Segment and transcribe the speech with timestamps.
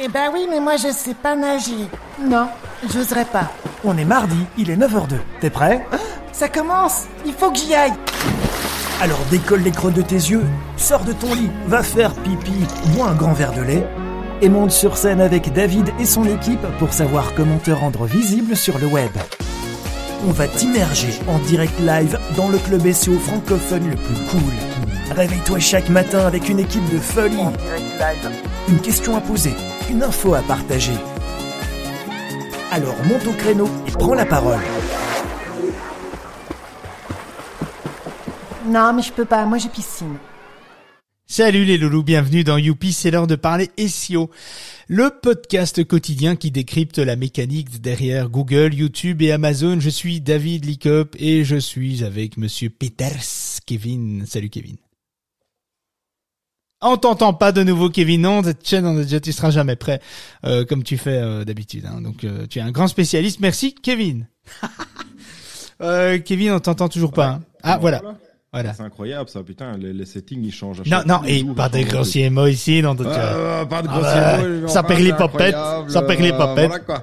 [0.00, 1.86] Eh ben oui, mais moi je sais pas nager.
[2.20, 2.48] Non,
[2.90, 3.50] j'oserais pas.
[3.84, 5.16] On est mardi, il est 9h02.
[5.40, 5.86] T'es prêt?
[6.32, 7.92] Ça commence Il faut que j'y aille
[9.00, 10.44] Alors décolle les creux de tes yeux,
[10.76, 12.52] sors de ton lit, va faire pipi,
[12.94, 13.86] bois un grand verre de lait
[14.40, 18.56] et monte sur scène avec David et son équipe pour savoir comment te rendre visible
[18.56, 19.12] sur le web.
[20.26, 24.71] On va t'immerger en direct live dans le club SEO francophone le plus cool.
[25.12, 27.36] Réveille-toi chaque matin avec une équipe de folie.
[28.68, 29.52] Une question à poser,
[29.90, 30.94] une info à partager.
[32.70, 34.60] Alors monte au créneau et prends la parole.
[38.66, 40.16] Non, mais je peux pas, moi j'ai piscine.
[41.26, 44.30] Salut les loulous, bienvenue dans Youpi, c'est l'heure de parler SEO,
[44.88, 49.78] le podcast quotidien qui décrypte la mécanique derrière Google, YouTube et Amazon.
[49.78, 54.24] Je suis David Licop et je suis avec monsieur Peters Kevin.
[54.26, 54.76] Salut Kevin.
[56.82, 60.00] On t'entend pas de nouveau Kevin, non, déjà tu seras jamais prêt,
[60.44, 61.86] euh, comme tu fais euh, d'habitude.
[61.86, 62.00] Hein.
[62.00, 64.26] Donc euh, tu es un grand spécialiste, merci Kevin.
[66.24, 67.28] Kevin, on t'entend toujours pas.
[67.28, 67.40] Hein.
[67.62, 68.02] Ah voilà.
[68.52, 68.74] Voilà.
[68.74, 70.80] C'est incroyable ça, putain, les, les settings ils changent.
[70.80, 74.20] À non, non, et pas de grossiers mots ici, dans d'autres euh, Pas de grossiers
[74.22, 74.68] ah, mots.
[74.68, 75.56] Ça perd les popettes,
[75.88, 76.66] ça perd les popettes.
[76.66, 77.02] Voilà quoi.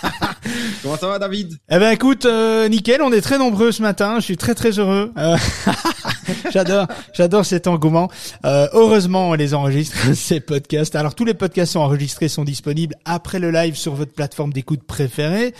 [0.82, 1.58] Comment ça va David?
[1.70, 4.78] Eh ben écoute, euh, nickel, on est très nombreux ce matin, je suis très très
[4.78, 5.12] heureux.
[5.18, 5.36] Euh,
[6.52, 8.10] j'adore, j'adore cet engouement.
[8.44, 10.94] Euh, heureusement, on les enregistre ces podcasts.
[10.96, 14.82] Alors tous les podcasts sont enregistrés, sont disponibles après le live sur votre plateforme d'écoute
[14.82, 15.54] préférée.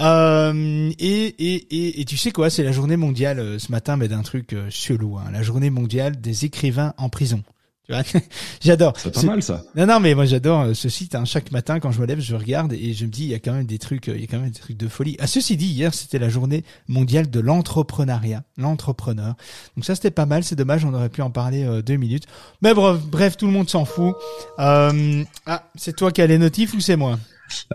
[0.00, 4.08] Euh, et, et, et, et, tu sais quoi, c'est la journée mondiale ce matin, mais
[4.08, 7.42] d'un truc chelou, hein, la journée mondiale des écrivains en prison.
[8.60, 8.94] j'adore.
[8.96, 9.62] C'est pas mal ça.
[9.74, 11.14] Non, non, mais moi j'adore euh, ce site.
[11.14, 11.24] Hein.
[11.24, 13.38] Chaque matin, quand je me lève, je regarde et je me dis, il y a
[13.38, 15.16] quand même des trucs, euh, il y a quand même des trucs de folie.
[15.18, 19.34] À ah, ceci dit, hier c'était la journée mondiale de l'entrepreneuriat, l'entrepreneur.
[19.76, 20.44] Donc ça c'était pas mal.
[20.44, 22.24] C'est dommage, on aurait pu en parler euh, deux minutes.
[22.62, 24.14] Mais bref, bref, tout le monde s'en fout.
[24.58, 27.18] Euh, ah, c'est toi qui as les notifs ou c'est moi?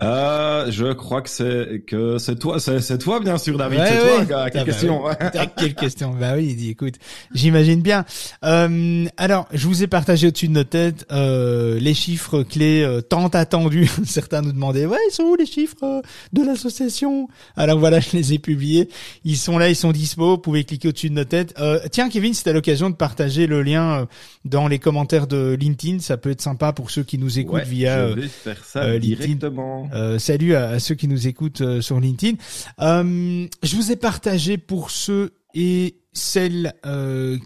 [0.02, 3.80] Euh, je crois que c'est que c'est toi, c'est toi bien sûr, David.
[3.86, 4.50] c'est toi.
[4.50, 5.02] Quelle question
[5.56, 6.94] Quelle question Bah oui, il dit, écoute,
[7.34, 8.04] j'imagine bien.
[8.44, 13.00] Euh, alors, je vous ai partagé au-dessus de nos têtes euh, les chiffres clés euh,
[13.00, 13.90] tant attendus.
[14.04, 17.28] Certains nous demandaient, ouais, ils sont où les chiffres euh, de l'association?
[17.56, 18.88] Alors voilà, je les ai publiés.
[19.24, 20.30] Ils sont là, ils sont dispo.
[20.30, 21.54] Vous pouvez cliquer au-dessus de têtes.
[21.58, 24.06] Euh, tiens, Kevin, c'était l'occasion de partager le lien
[24.44, 26.00] dans les commentaires de LinkedIn.
[26.00, 29.65] Ça peut être sympa pour ceux qui nous écoutent via je vais faire ça directement.
[29.92, 32.36] Euh, salut à, ceux qui nous écoutent euh, sur LinkedIn.
[32.80, 36.72] Euh, je vous ai partagé pour ceux et celles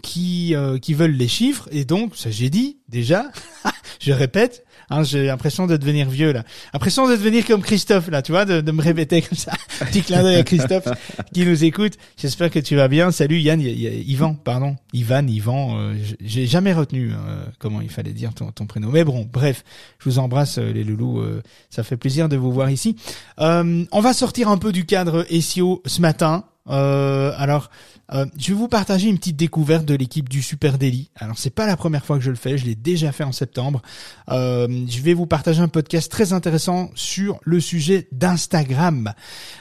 [0.01, 3.29] qui qui veulent les chiffres et donc ça j'ai dit déjà.
[4.01, 6.43] je répète, Hein, j'ai l'impression de devenir vieux là.
[6.73, 9.53] L'impression de devenir comme Christophe là, tu vois, de, de me répéter comme ça.
[9.79, 10.87] Petit clin d'œil à Christophe
[11.33, 11.93] qui nous écoute.
[12.17, 13.11] J'espère que tu vas bien.
[13.11, 13.69] Salut Yann, y,
[14.11, 15.77] Yvan, pardon, Ivan, Yvan.
[15.77, 18.89] Euh, j'ai jamais retenu euh, comment il fallait dire ton, ton, prénom.
[18.89, 19.63] Mais bon, bref,
[19.99, 21.23] je vous embrasse euh, les loulous.
[21.69, 22.97] ça fait plaisir de vous voir ici.
[23.37, 26.43] on va sortir un peu du cadre SEO ce matin.
[26.67, 27.69] Alors,
[28.13, 31.09] euh, je vais vous partager une petite découverte de l'équipe du Super Daily.
[31.15, 33.31] Alors c'est pas la première fois que je le fais, je l'ai déjà fait en
[33.31, 33.81] septembre.
[34.29, 39.13] Euh, je vais vous partager un podcast très intéressant sur le sujet d'Instagram.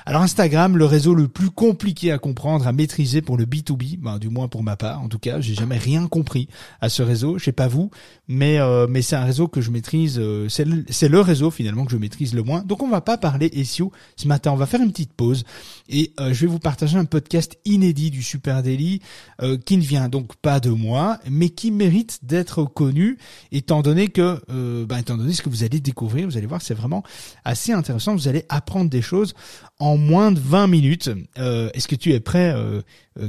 [0.05, 4.19] Alors Instagram, le réseau le plus compliqué à comprendre, à maîtriser pour le B2B, ben,
[4.19, 5.01] du moins pour ma part.
[5.01, 6.49] En tout cas, j'ai jamais rien compris
[6.81, 7.39] à ce réseau.
[7.39, 7.91] Je sais pas vous,
[8.27, 10.19] mais euh, mais c'est un réseau que je maîtrise.
[10.19, 12.63] Euh, c'est le, le, réseau finalement que je maîtrise le moins.
[12.63, 14.51] Donc on va pas parler SEO ce matin.
[14.51, 15.45] On va faire une petite pause
[15.89, 19.01] et euh, je vais vous partager un podcast inédit du Super Daily,
[19.43, 23.19] euh, qui ne vient donc pas de moi, mais qui mérite d'être connu,
[23.53, 26.63] étant donné que, euh, bah, étant donné ce que vous allez découvrir, vous allez voir,
[26.63, 27.03] c'est vraiment
[27.45, 28.15] assez intéressant.
[28.15, 29.35] Vous allez apprendre des choses
[29.79, 31.11] en moins de 20 minutes.
[31.39, 32.55] Euh, est-ce que tu es prêt,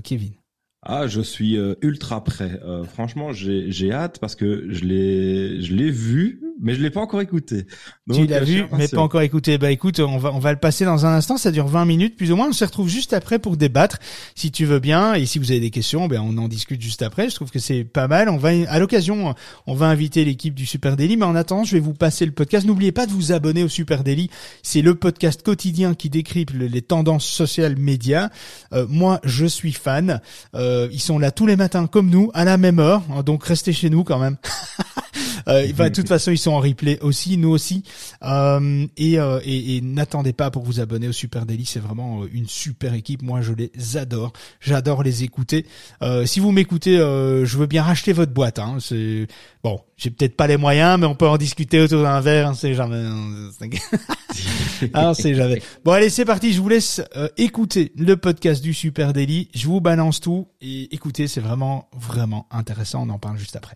[0.03, 0.31] Kevin?
[0.83, 2.59] Ah, je suis ultra prêt.
[2.91, 7.21] franchement, j'ai hâte parce que je l'ai je l'ai vu mais je l'ai pas encore
[7.21, 7.65] écouté.
[8.07, 9.57] Donc, tu l'as vu, mais pas encore écouté.
[9.57, 11.37] Bah écoute, on va on va le passer dans un instant.
[11.37, 12.47] Ça dure 20 minutes plus ou moins.
[12.49, 13.97] On se retrouve juste après pour débattre,
[14.35, 15.15] si tu veux bien.
[15.15, 17.29] Et si vous avez des questions, ben on en discute juste après.
[17.29, 18.29] Je trouve que c'est pas mal.
[18.29, 19.33] On va à l'occasion,
[19.67, 21.17] on va inviter l'équipe du Super Daily.
[21.17, 22.65] Mais en attendant, je vais vous passer le podcast.
[22.65, 24.29] N'oubliez pas de vous abonner au Super Daily.
[24.61, 28.29] C'est le podcast quotidien qui décrypte les tendances sociales médias.
[28.73, 30.21] Euh, moi, je suis fan.
[30.55, 33.23] Euh, ils sont là tous les matins comme nous, à la même heure.
[33.23, 34.37] Donc restez chez nous quand même.
[35.47, 37.83] euh, de toute façon, ils sont en replay aussi, nous aussi.
[38.23, 42.23] Euh, et, euh, et, et n'attendez pas pour vous abonner au Super Daily, c'est vraiment
[42.23, 43.21] euh, une super équipe.
[43.21, 44.33] Moi, je les adore.
[44.59, 45.65] J'adore les écouter.
[46.01, 48.59] Euh, si vous m'écoutez, je veux bien racheter votre boîte.
[48.59, 48.77] Hein.
[48.79, 49.27] C'est
[49.63, 52.49] bon, j'ai peut-être pas les moyens, mais on peut en discuter autour d'un verre.
[52.49, 53.03] Hein, c'est jamais.
[54.93, 55.61] ah, c'est jamais.
[55.83, 56.53] Bon, allez, c'est parti.
[56.53, 57.01] Je vous laisse
[57.37, 59.49] écouter le podcast du Super Daily.
[59.53, 63.03] Je vous balance tout et écoutez, c'est vraiment vraiment intéressant.
[63.07, 63.75] On en parle juste après.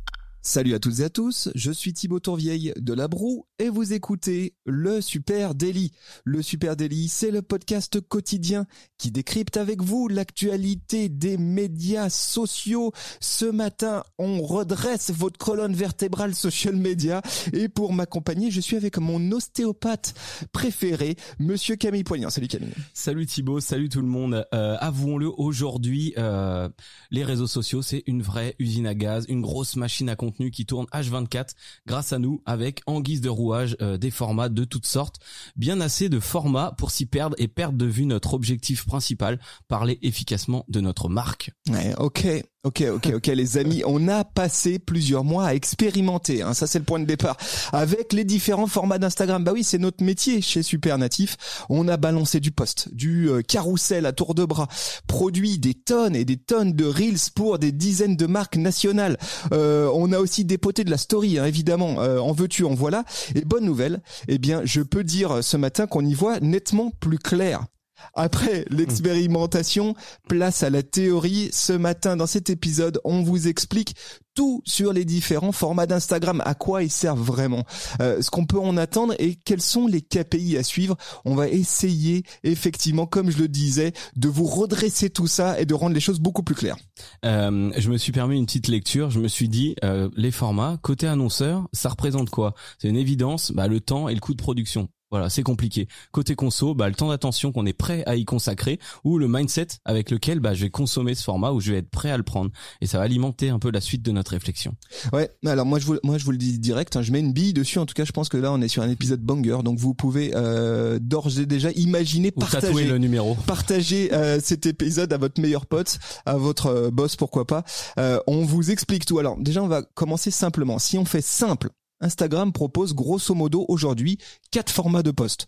[0.43, 3.93] Salut à toutes et à tous, je suis Thibaut Tourvieille de La Broue et vous
[3.93, 5.91] écoutez le Super Daily.
[6.25, 8.65] Le Super Daily, c'est le podcast quotidien
[8.97, 12.91] qui décrypte avec vous l'actualité des médias sociaux.
[13.19, 17.21] Ce matin, on redresse votre colonne vertébrale social media
[17.53, 20.15] et pour m'accompagner, je suis avec mon ostéopathe
[20.53, 22.31] préféré, monsieur Camille Poignant.
[22.31, 22.73] Salut Camille.
[22.95, 24.43] Salut Thibaut, salut tout le monde.
[24.55, 26.67] Euh, Avouons-le, aujourd'hui, euh,
[27.11, 30.65] les réseaux sociaux, c'est une vraie usine à gaz, une grosse machine à contenu qui
[30.65, 31.49] tourne H24
[31.85, 35.17] grâce à nous avec en guise de rouage euh, des formats de toutes sortes,
[35.55, 39.99] bien assez de formats pour s'y perdre et perdre de vue notre objectif principal, parler
[40.01, 41.51] efficacement de notre marque.
[41.97, 42.25] Ok,
[42.63, 46.43] ok, ok, ok, les amis, on a passé plusieurs mois à expérimenter.
[46.43, 47.35] Hein, ça, c'est le point de départ
[47.73, 49.43] avec les différents formats d'Instagram.
[49.43, 51.65] Bah oui, c'est notre métier chez Super Natif.
[51.69, 54.67] On a balancé du post, du euh, carrousel à tour de bras,
[55.07, 59.17] produit des tonnes et des tonnes de reels pour des dizaines de marques nationales.
[59.53, 62.01] Euh, on a aussi dépoté de la story, hein, évidemment.
[62.01, 63.05] Euh, en veux-tu, en voilà.
[63.33, 67.19] Et bonne nouvelle, eh bien, je peux dire ce matin qu'on y voit nettement plus
[67.19, 67.65] clair.
[68.13, 69.95] Après l'expérimentation,
[70.27, 71.49] place à la théorie.
[71.53, 73.95] Ce matin, dans cet épisode, on vous explique
[74.33, 77.65] tout sur les différents formats d'Instagram, à quoi ils servent vraiment,
[78.01, 80.95] euh, ce qu'on peut en attendre et quels sont les KPI à suivre.
[81.25, 85.73] On va essayer, effectivement, comme je le disais, de vous redresser tout ça et de
[85.73, 86.77] rendre les choses beaucoup plus claires.
[87.25, 89.09] Euh, je me suis permis une petite lecture.
[89.09, 92.53] Je me suis dit, euh, les formats côté annonceur, ça représente quoi?
[92.79, 94.87] C'est une évidence, bah, le temps et le coût de production.
[95.11, 95.87] Voilà, c'est compliqué.
[96.11, 99.67] Côté conso, bah, le temps d'attention qu'on est prêt à y consacrer ou le mindset
[99.85, 102.23] avec lequel bah, je vais consommer ce format ou je vais être prêt à le
[102.23, 102.51] prendre.
[102.79, 104.73] Et ça va alimenter un peu la suite de notre réflexion.
[105.13, 107.33] Ouais, alors moi je vous, moi je vous le dis direct, hein, je mets une
[107.33, 107.79] bille dessus.
[107.79, 109.93] En tout cas, je pense que là on est sur un épisode banger, donc vous
[109.93, 113.35] pouvez euh, d'ores et déjà imaginer partager, le numéro.
[113.45, 117.63] partager euh, cet épisode à votre meilleur pote, à votre euh, boss, pourquoi pas.
[117.99, 119.19] Euh, on vous explique tout.
[119.19, 120.79] Alors déjà, on va commencer simplement.
[120.79, 121.69] Si on fait simple,
[122.01, 124.17] Instagram propose grosso modo aujourd'hui
[124.51, 125.47] quatre formats de posts.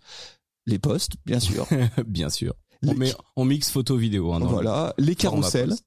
[0.66, 1.68] Les posts, bien sûr.
[2.08, 2.54] Bien sûr.
[2.82, 4.32] Les- On, met, on mixe photo vidéo.
[4.34, 5.84] Hein, le voilà, les carousels, post.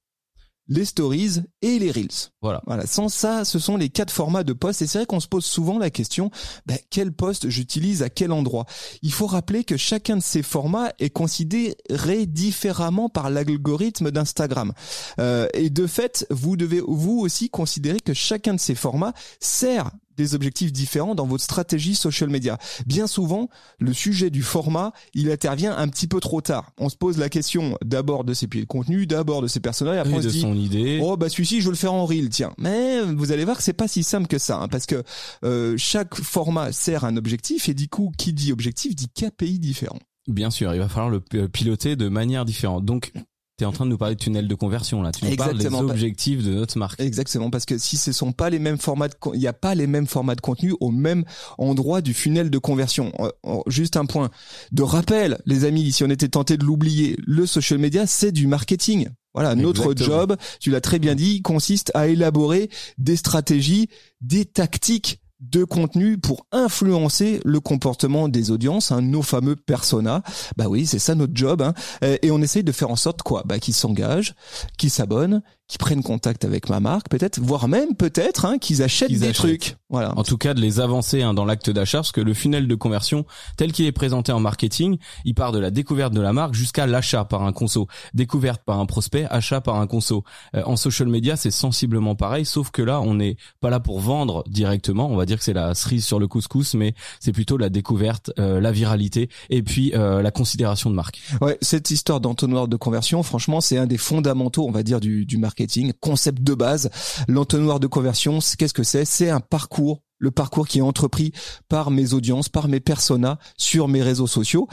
[0.68, 2.08] les stories et les reels.
[2.42, 2.62] Voilà.
[2.66, 4.82] Voilà, sans ça, ce sont les quatre formats de posts.
[4.82, 6.30] Et c'est vrai qu'on se pose souvent la question,
[6.66, 8.66] ben, quel poste j'utilise à quel endroit?
[9.02, 14.72] Il faut rappeler que chacun de ces formats est considéré différemment par l'algorithme d'Instagram.
[15.20, 19.90] Euh, et de fait, vous devez vous aussi considérer que chacun de ces formats sert
[20.16, 22.58] des objectifs différents dans votre stratégie social media.
[22.86, 23.48] Bien souvent,
[23.78, 26.72] le sujet du format, il intervient un petit peu trop tard.
[26.78, 29.98] On se pose la question d'abord de ses pieds de contenu, d'abord de ses personnages,
[29.98, 31.00] après on se de dit, son idée.
[31.02, 32.52] Oh bah celui-ci je veux le faire en reel tiens.
[32.58, 35.02] Mais vous allez voir que c'est pas si simple que ça hein, parce que
[35.44, 39.98] euh, chaque format sert un objectif et du coup qui dit objectif dit KPI différent.
[40.28, 42.84] Bien sûr, il va falloir le piloter de manière différente.
[42.84, 43.12] Donc,
[43.56, 45.12] tu es en train de nous parler de tunnel de conversion là.
[45.12, 47.00] Tu nous parles des objectifs de notre marque.
[47.00, 49.86] Exactement parce que si ce sont pas les mêmes formats il n'y a pas les
[49.86, 51.24] mêmes formats de contenu au même
[51.56, 53.12] endroit du funnel de conversion.
[53.20, 54.30] Euh, Juste un point
[54.72, 58.46] de rappel les amis si on était tenté de l'oublier, le social media c'est du
[58.46, 59.08] marketing.
[59.34, 60.20] Voilà, notre Exactement.
[60.20, 63.90] job, tu l'as très bien dit, consiste à élaborer des stratégies,
[64.22, 65.20] des tactiques
[65.50, 70.22] de contenu pour influencer le comportement des audiences, hein, nos fameux personas.
[70.56, 71.62] Bah oui, c'est ça notre job.
[71.62, 71.74] Hein.
[72.22, 74.34] Et on essaye de faire en sorte quoi Bah qu'ils s'engagent,
[74.78, 79.10] qu'ils s'abonnent, qu'ils prennent contact avec ma marque, peut-être, voire même peut-être hein, qu'ils achètent
[79.10, 79.34] des achètent.
[79.34, 79.76] trucs.
[79.88, 80.16] Voilà.
[80.16, 82.74] En tout cas, de les avancer hein, dans l'acte d'achat, parce que le funnel de
[82.74, 83.24] conversion,
[83.56, 86.86] tel qu'il est présenté en marketing, il part de la découverte de la marque jusqu'à
[86.86, 90.24] l'achat par un conso, découverte par un prospect, achat par un conso.
[90.54, 94.00] Euh, en social media, c'est sensiblement pareil, sauf que là, on n'est pas là pour
[94.00, 95.08] vendre directement.
[95.08, 98.30] On va dire que c'est la cerise sur le couscous, mais c'est plutôt la découverte,
[98.38, 101.20] euh, la viralité et puis euh, la considération de marque.
[101.40, 105.26] Ouais, cette histoire d'entonnoir de conversion, franchement, c'est un des fondamentaux, on va dire, du,
[105.26, 105.55] du marketing,
[106.00, 106.90] concept de base.
[107.28, 109.04] L'entonnoir de conversion, qu'est-ce que c'est?
[109.04, 111.32] C'est un parcours le parcours qui est entrepris
[111.68, 114.66] par mes audiences, par mes personas sur mes réseaux sociaux.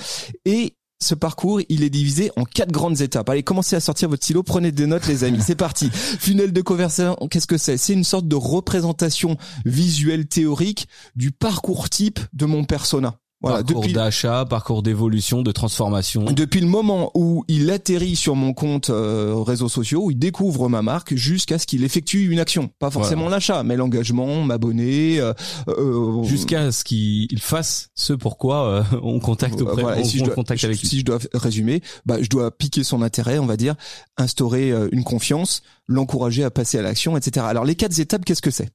[0.46, 3.30] Et ce parcours, il est divisé en quatre grandes étapes.
[3.30, 5.42] Allez, commencez à sortir votre stylo, prenez des notes, les amis.
[5.42, 5.90] C'est parti.
[6.20, 7.78] Funnel de conversion, qu'est-ce que c'est?
[7.78, 13.20] C'est une sorte de représentation visuelle théorique du parcours type de mon persona.
[13.44, 16.24] Voilà, parcours depuis d'achat, parcours d'évolution, de transformation.
[16.24, 20.70] depuis le moment où il atterrit sur mon compte euh, réseaux sociaux, où il découvre
[20.70, 22.70] ma marque, jusqu'à ce qu'il effectue une action.
[22.80, 25.20] Pas forcément l'achat, mais l'engagement, m'abonner.
[25.20, 25.34] euh,
[25.68, 29.98] euh, Jusqu'à ce qu'il fasse ce pourquoi euh, on contacte euh, auprès, voilà.
[30.00, 30.88] Et on, si je on dois, contacte avec lui.
[30.88, 33.76] si je dois résumer, bah, je dois piquer son intérêt, on va dire,
[34.18, 37.46] instaurer une confiance, l'encourager à passer à l'action, etc.
[37.50, 38.70] Alors les quatre étapes, qu'est-ce que c'est?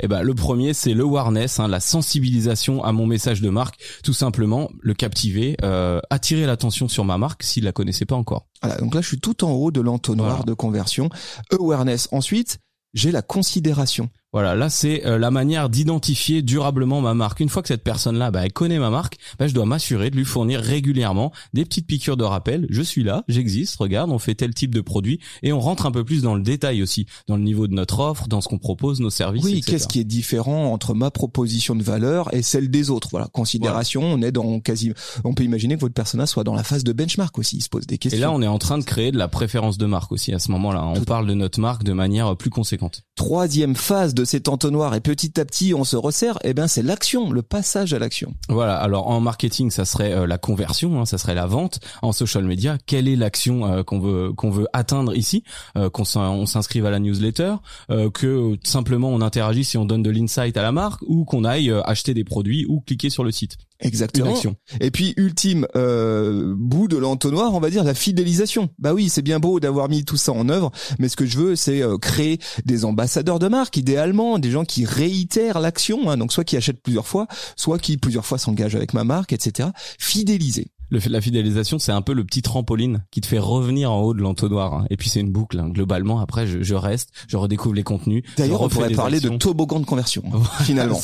[0.00, 3.80] Eh ben, le premier, c'est le awareness, hein, la sensibilisation à mon message de marque.
[4.04, 8.46] Tout simplement, le captiver, euh, attirer l'attention sur ma marque s'il la connaissait pas encore.
[8.62, 10.44] Voilà, donc là, je suis tout en haut de l'entonnoir Voilà.
[10.44, 11.10] de conversion.
[11.50, 12.08] Awareness.
[12.12, 12.58] Ensuite,
[12.94, 14.08] j'ai la considération.
[14.32, 17.40] Voilà, là c'est euh, la manière d'identifier durablement ma marque.
[17.40, 20.16] Une fois que cette personne-là, bah, elle connaît ma marque, bah, je dois m'assurer de
[20.16, 22.66] lui fournir régulièrement des petites piqûres de rappel.
[22.70, 25.90] Je suis là, j'existe, regarde, on fait tel type de produit et on rentre un
[25.90, 28.56] peu plus dans le détail aussi, dans le niveau de notre offre, dans ce qu'on
[28.58, 29.44] propose, nos services.
[29.44, 33.08] Oui, qu'est-ce qui est différent entre ma proposition de valeur et celle des autres?
[33.10, 36.64] Voilà, considération, on est dans quasi on peut imaginer que votre persona soit dans la
[36.64, 38.20] phase de benchmark aussi, il se pose des Et questions.
[38.20, 40.50] là, on est en train de créer de la préférence de marque aussi à ce
[40.52, 40.84] moment-là.
[40.86, 43.02] On Tout- parle de notre marque de manière plus conséquente.
[43.14, 46.82] Troisième phase de cet entonnoir et petit à petit on se resserre, eh ben c'est
[46.82, 48.34] l'action, le passage à l'action.
[48.48, 48.76] Voilà.
[48.76, 51.80] Alors en marketing, ça serait euh, la conversion, hein, ça serait la vente.
[52.02, 55.44] En social media, quelle est l'action euh, qu'on veut qu'on veut atteindre ici
[55.76, 57.54] Euh, Qu'on s'in- on s'inscrive à la newsletter,
[57.90, 61.44] euh, que simplement on interagisse et on donne de l'insight à la marque, ou qu'on
[61.44, 63.56] aille euh, acheter des produits ou cliquer sur le site.
[63.82, 64.34] Exactement.
[64.80, 68.70] Et puis ultime euh, bout de l'entonnoir, on va dire la fidélisation.
[68.78, 71.36] Bah oui, c'est bien beau d'avoir mis tout ça en œuvre, mais ce que je
[71.36, 76.16] veux, c'est euh, créer des ambassadeurs de marque, idéalement, des gens qui réitèrent l'action, hein,
[76.16, 79.70] donc soit qui achètent plusieurs fois, soit qui plusieurs fois s'engagent avec ma marque, etc.
[79.98, 80.68] Fidéliser.
[80.92, 83.90] Le fait de la fidélisation, c'est un peu le petit trampoline qui te fait revenir
[83.90, 84.74] en haut de l'entonnoir.
[84.74, 84.86] hein.
[84.90, 85.58] Et puis c'est une boucle.
[85.58, 85.70] hein.
[85.70, 88.22] Globalement, après, je, je reste, je redécouvre les contenus.
[88.36, 91.00] D'ailleurs, on pourrait parler de toboggan de conversion, hein, finalement.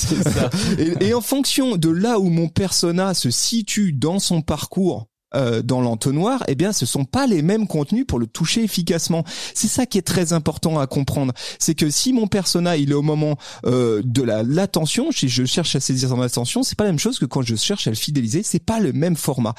[0.78, 5.62] Et, et en fonction de là où mon persona se situe dans son parcours euh,
[5.62, 9.24] dans l'entonnoir, eh bien, ce sont pas les mêmes contenus pour le toucher efficacement.
[9.54, 11.32] C'est ça qui est très important à comprendre.
[11.58, 15.44] C'est que si mon persona il est au moment euh, de la l'attention, si je
[15.44, 17.90] cherche à saisir son attention, c'est pas la même chose que quand je cherche à
[17.90, 18.42] le fidéliser.
[18.42, 19.54] C'est pas le même format.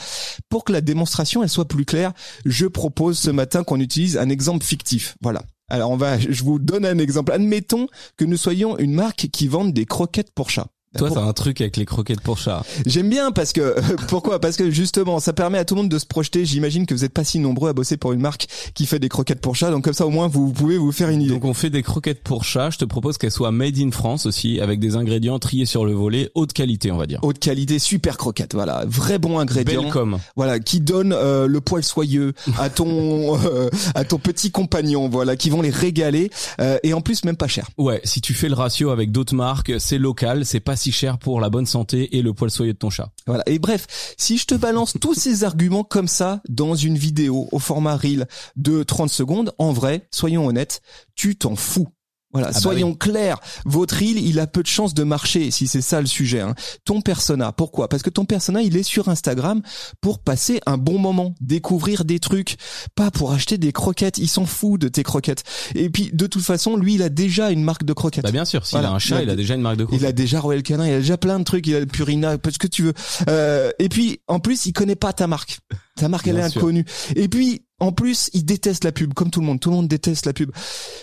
[0.50, 2.14] Pour que la démonstration elle soit plus claire,
[2.46, 5.16] je propose ce matin qu'on utilise un exemple fictif.
[5.22, 5.44] Voilà.
[5.70, 7.32] Alors on va, je vous donne un exemple.
[7.32, 10.68] Admettons que nous soyons une marque qui vend des croquettes pour chats.
[10.98, 12.64] Toi, Pour- t'as un truc avec les croquettes pour chat.
[12.88, 13.76] J'aime bien parce que
[14.08, 14.42] pourquoi?
[14.42, 16.46] Parce que justement, ça permet à tout le monde de se projeter.
[16.46, 19.08] J'imagine que vous n'êtes pas si nombreux à bosser pour une marque qui fait des
[19.08, 21.32] croquettes pour chat, donc comme ça au moins vous pouvez vous faire une idée.
[21.32, 22.72] Donc on fait des croquettes pour chat.
[22.72, 25.94] Je te propose qu'elles soient made in France aussi, avec des ingrédients triés sur le
[25.94, 27.20] volet, haute qualité, on va dire.
[27.22, 29.84] Haute qualité, super croquette, voilà, vrai bon ingrédient.
[29.84, 30.18] Belle com.
[30.36, 35.36] Voilà, qui donne euh, le poil soyeux à ton euh, à ton petit compagnon, voilà,
[35.36, 37.70] qui vont les régaler euh, et en plus même pas cher.
[37.78, 41.18] Ouais, si tu fais le ratio avec d'autres marques, c'est local, c'est pas si cher
[41.18, 43.12] pour la bonne santé et le poil soyeux de ton chat.
[43.28, 43.44] Voilà.
[43.48, 47.60] Et bref, si je te balance tous ces arguments comme ça dans une vidéo au
[47.60, 50.82] format reel de 30 secondes, en vrai, soyons honnêtes,
[51.16, 51.88] tu t'en fous.
[52.32, 53.40] Voilà, bah soyons clairs.
[53.66, 56.42] Votre reel, il a peu de chances de marcher si c'est ça le sujet.
[56.42, 56.54] Hein.
[56.86, 57.90] Ton persona, pourquoi?
[57.90, 59.62] Parce que ton persona, il est sur Instagram
[60.00, 62.58] pour passer un bon moment, découvrir des trucs,
[62.94, 64.20] pas pour acheter des croquettes.
[64.20, 65.44] Il s'en fout de tes croquettes.
[65.74, 68.24] Et puis, de toute façon, lui, il a déjà une marque de croquettes.
[68.24, 68.90] Bah bien sûr, s'il Voilà.
[68.90, 70.08] a un chat, Il a- il a déjà une marque de Il croquettes.
[70.08, 72.58] a déjà Royal Canin, il a déjà plein de trucs, il a le Purina, ce
[72.60, 72.94] que tu veux.
[73.28, 75.60] Euh, et puis, en plus, il connaît pas ta marque.
[75.96, 76.62] Ta marque, elle est sûr.
[76.62, 76.86] inconnue.
[77.16, 79.60] Et puis, en plus, il déteste la pub, comme tout le monde.
[79.60, 80.52] Tout le monde déteste la pub.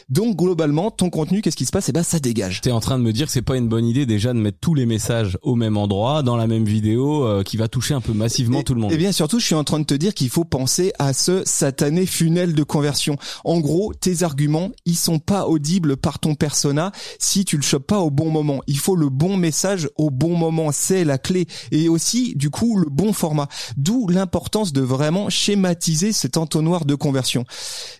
[0.08, 1.88] Donc, globalement, ton contenu, qu'est-ce qui se passe?
[1.88, 2.60] Eh ben, ça dégage.
[2.60, 4.58] T'es en train de me dire que c'est pas une bonne idée déjà de mettre
[4.60, 8.00] tous les messages au même endroit, dans la même vidéo, euh, qui va toucher un
[8.00, 8.90] peu massivement Et- tout le monde.
[8.92, 11.42] Eh bien, surtout, je suis en train de te dire qu'il faut penser à ce
[11.44, 13.16] satané funnel de conversion.
[13.44, 17.86] En gros, tes arguments, ils sont pas audibles par ton persona si tu le chopes
[17.86, 18.60] pas au bon moment.
[18.66, 20.70] Il faut le bon message au bon moment.
[20.72, 21.46] C'est la clé.
[21.72, 23.48] Et aussi, du coup, le bon format.
[23.76, 27.44] D'où l'importance de vraiment schématiser cet entonnoir de conversion.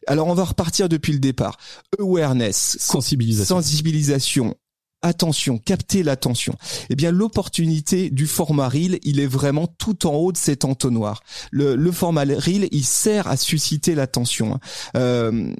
[0.07, 1.57] Alors, on va repartir depuis le départ.
[1.99, 2.77] Awareness.
[2.81, 3.57] Sensibilisation.
[3.57, 4.55] Sensibilisation.
[5.03, 6.57] Attention, capter l'attention.
[6.91, 11.23] Eh bien, l'opportunité du format reel, il est vraiment tout en haut de cet entonnoir.
[11.53, 14.55] Le, le format reel, il sert à susciter l'attention.
[14.55, 14.61] hein.
[14.97, 15.53] Euh,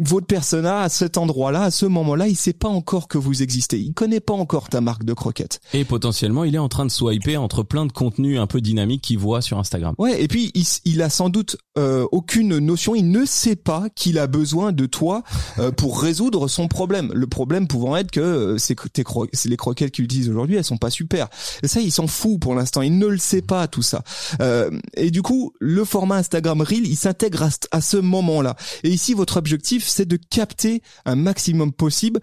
[0.00, 3.78] votre persona à cet endroit-là, à ce moment-là, il sait pas encore que vous existez.
[3.78, 5.60] Il connaît pas encore ta marque de croquettes.
[5.74, 9.02] Et potentiellement, il est en train de swiper entre plein de contenus un peu dynamiques
[9.02, 9.94] qu'il voit sur Instagram.
[9.98, 13.88] Ouais, et puis il, il a sans doute euh, aucune notion, il ne sait pas
[13.94, 15.22] qu'il a besoin de toi
[15.58, 17.12] euh, pour résoudre son problème.
[17.14, 20.78] Le problème pouvant être que euh, c'est cro- les croquettes qu'il utilise aujourd'hui, elles sont
[20.78, 21.28] pas super.
[21.62, 24.02] Et ça, il s'en fout pour l'instant, il ne le sait pas tout ça.
[24.40, 28.56] Euh, et du coup, le format Instagram Reel, il s'intègre à, à ce moment-là.
[28.82, 32.20] Et ici, votre objectif, c'est de capter un maximum possible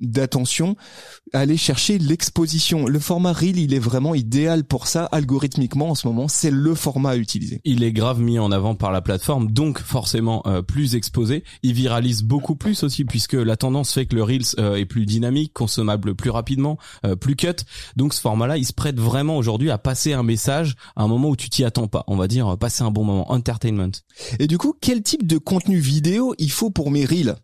[0.00, 0.76] d'attention,
[1.32, 2.86] aller chercher l'exposition.
[2.86, 6.74] Le format Reel, il est vraiment idéal pour ça, algorithmiquement en ce moment, c'est le
[6.74, 7.60] format à utiliser.
[7.64, 11.44] Il est grave mis en avant par la plateforme, donc forcément euh, plus exposé.
[11.62, 15.06] Il viralise beaucoup plus aussi, puisque la tendance fait que le Reels euh, est plus
[15.06, 17.64] dynamique, consommable plus rapidement, euh, plus cut.
[17.96, 21.28] Donc ce format-là, il se prête vraiment aujourd'hui à passer un message à un moment
[21.28, 22.04] où tu t'y attends pas.
[22.06, 23.90] On va dire euh, passer un bon moment, entertainment.
[24.38, 27.36] Et du coup, quel type de contenu vidéo il faut pour mes Reels?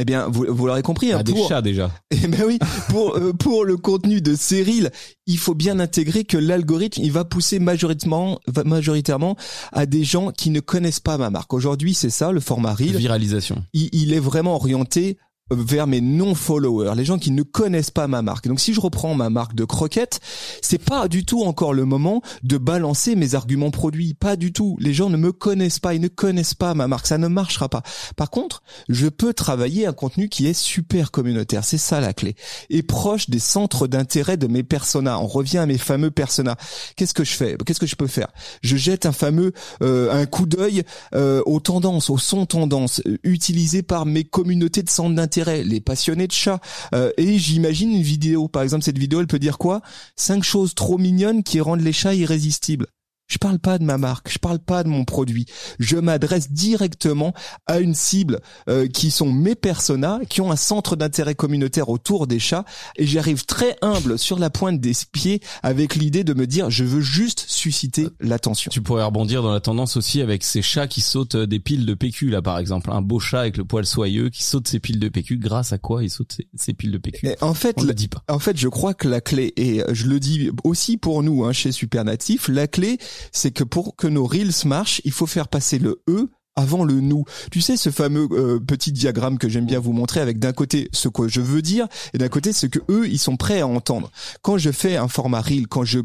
[0.00, 1.12] Eh bien, vous, vous l'aurez compris.
[1.12, 1.90] hein, Ah, des chats déjà.
[2.10, 2.58] Eh ben oui,
[2.88, 4.90] pour euh, pour le contenu de ces reels,
[5.26, 9.36] il faut bien intégrer que l'algorithme, il va pousser majoritairement va- majoritairement
[9.72, 11.52] à des gens qui ne connaissent pas ma marque.
[11.54, 12.96] Aujourd'hui, c'est ça le format reel.
[12.96, 13.62] Viralisation.
[13.72, 15.18] il, il est vraiment orienté
[15.50, 18.48] vers mes non-followers, les gens qui ne connaissent pas ma marque.
[18.48, 20.20] Donc si je reprends ma marque de croquettes,
[20.62, 24.76] c'est pas du tout encore le moment de balancer mes arguments produits, pas du tout.
[24.80, 27.68] Les gens ne me connaissent pas, ils ne connaissent pas ma marque, ça ne marchera
[27.68, 27.82] pas.
[28.16, 32.36] Par contre, je peux travailler un contenu qui est super communautaire, c'est ça la clé.
[32.70, 35.18] Et proche des centres d'intérêt de mes personas.
[35.18, 36.56] On revient à mes fameux personas.
[36.96, 37.56] Qu'est-ce que je fais?
[37.66, 38.28] Qu'est-ce que je peux faire?
[38.62, 40.82] Je jette un fameux euh, un coup d'œil
[41.14, 45.80] euh, aux tendances, aux sons tendances euh, utilisés par mes communautés de centres d'intérêt, les
[45.80, 46.60] passionnés de chats.
[46.94, 48.48] Euh, et j'imagine une vidéo.
[48.48, 49.80] Par exemple, cette vidéo, elle peut dire quoi?
[50.16, 52.86] Cinq choses trop mignonnes qui rendent les chats irrésistibles.
[53.26, 55.46] Je parle pas de ma marque, je parle pas de mon produit.
[55.78, 57.32] Je m'adresse directement
[57.66, 62.26] à une cible euh, qui sont mes personas, qui ont un centre d'intérêt communautaire autour
[62.26, 62.64] des chats,
[62.96, 66.84] et j'arrive très humble sur la pointe des pieds avec l'idée de me dire je
[66.84, 68.70] veux juste susciter l'attention.
[68.70, 71.94] Tu pourrais rebondir dans la tendance aussi avec ces chats qui sautent des piles de
[71.94, 72.90] PQ là par exemple.
[72.92, 75.38] Un beau chat avec le poil soyeux qui saute ses piles de PQ.
[75.38, 77.26] Grâce à quoi il saute ses, ses piles de PQ?
[77.26, 78.22] Et en fait, On le dit pas.
[78.28, 81.52] En fait, je crois que la clé, et je le dis aussi pour nous hein,
[81.52, 82.98] chez Supernatif, la clé,
[83.32, 87.00] c'est que pour que nos reels marchent, il faut faire passer le E avant le
[87.00, 87.24] nous.
[87.50, 90.88] Tu sais ce fameux euh, petit diagramme que j'aime bien vous montrer avec d'un côté
[90.92, 93.66] ce que je veux dire et d'un côté ce que eux ils sont prêts à
[93.66, 94.10] entendre.
[94.42, 96.00] Quand je fais un format reel, quand je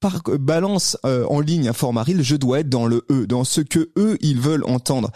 [0.00, 3.26] par, euh, balance euh, en ligne un format reel, je dois être dans le E,
[3.26, 5.10] dans ce que eux ils veulent entendre.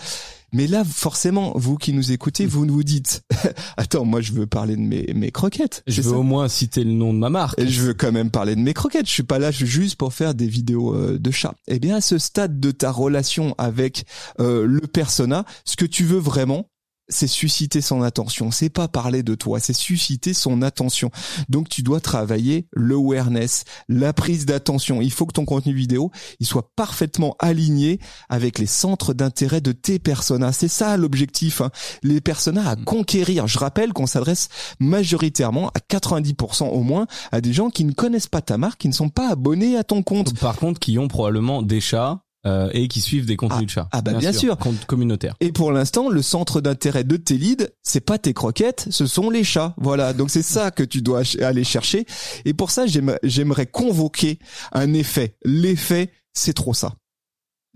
[0.53, 3.23] Mais là, forcément, vous qui nous écoutez, vous nous dites,
[3.77, 5.83] attends, moi je veux parler de mes, mes croquettes.
[5.87, 7.59] Je veux ça au moins citer le nom de ma marque.
[7.61, 9.07] et je veux quand même parler de mes croquettes.
[9.07, 11.55] Je suis pas là juste pour faire des vidéos euh, de chats.
[11.69, 14.05] Eh bien, à ce stade de ta relation avec
[14.41, 16.70] euh, le persona, ce que tu veux vraiment,
[17.11, 18.51] c'est susciter son attention.
[18.51, 21.11] C'est pas parler de toi, c'est susciter son attention.
[21.49, 25.01] Donc, tu dois travailler le awareness, la prise d'attention.
[25.01, 29.73] Il faut que ton contenu vidéo, il soit parfaitement aligné avec les centres d'intérêt de
[29.73, 30.53] tes personas.
[30.53, 31.61] C'est ça l'objectif.
[31.61, 31.71] hein.
[32.03, 33.47] Les personas à conquérir.
[33.47, 38.27] Je rappelle qu'on s'adresse majoritairement à 90% au moins à des gens qui ne connaissent
[38.29, 40.39] pas ta marque, qui ne sont pas abonnés à ton compte.
[40.39, 43.89] Par contre, qui ont probablement des chats euh, et qui suivent des contenus de chats.
[43.93, 44.57] ah bah, bien sûr.
[44.57, 45.35] Compte communautaire.
[45.41, 49.29] Et pour l'instant, le centre d'intérêt de tes leads, c'est pas tes croquettes, ce sont
[49.31, 49.75] les chats.
[49.77, 50.13] Voilà.
[50.13, 52.07] Donc c'est ça que tu dois aller chercher.
[52.45, 54.39] Et pour ça, j'aime- j'aimerais convoquer
[54.73, 55.37] un effet.
[55.45, 56.95] L'effet, c'est trop ça.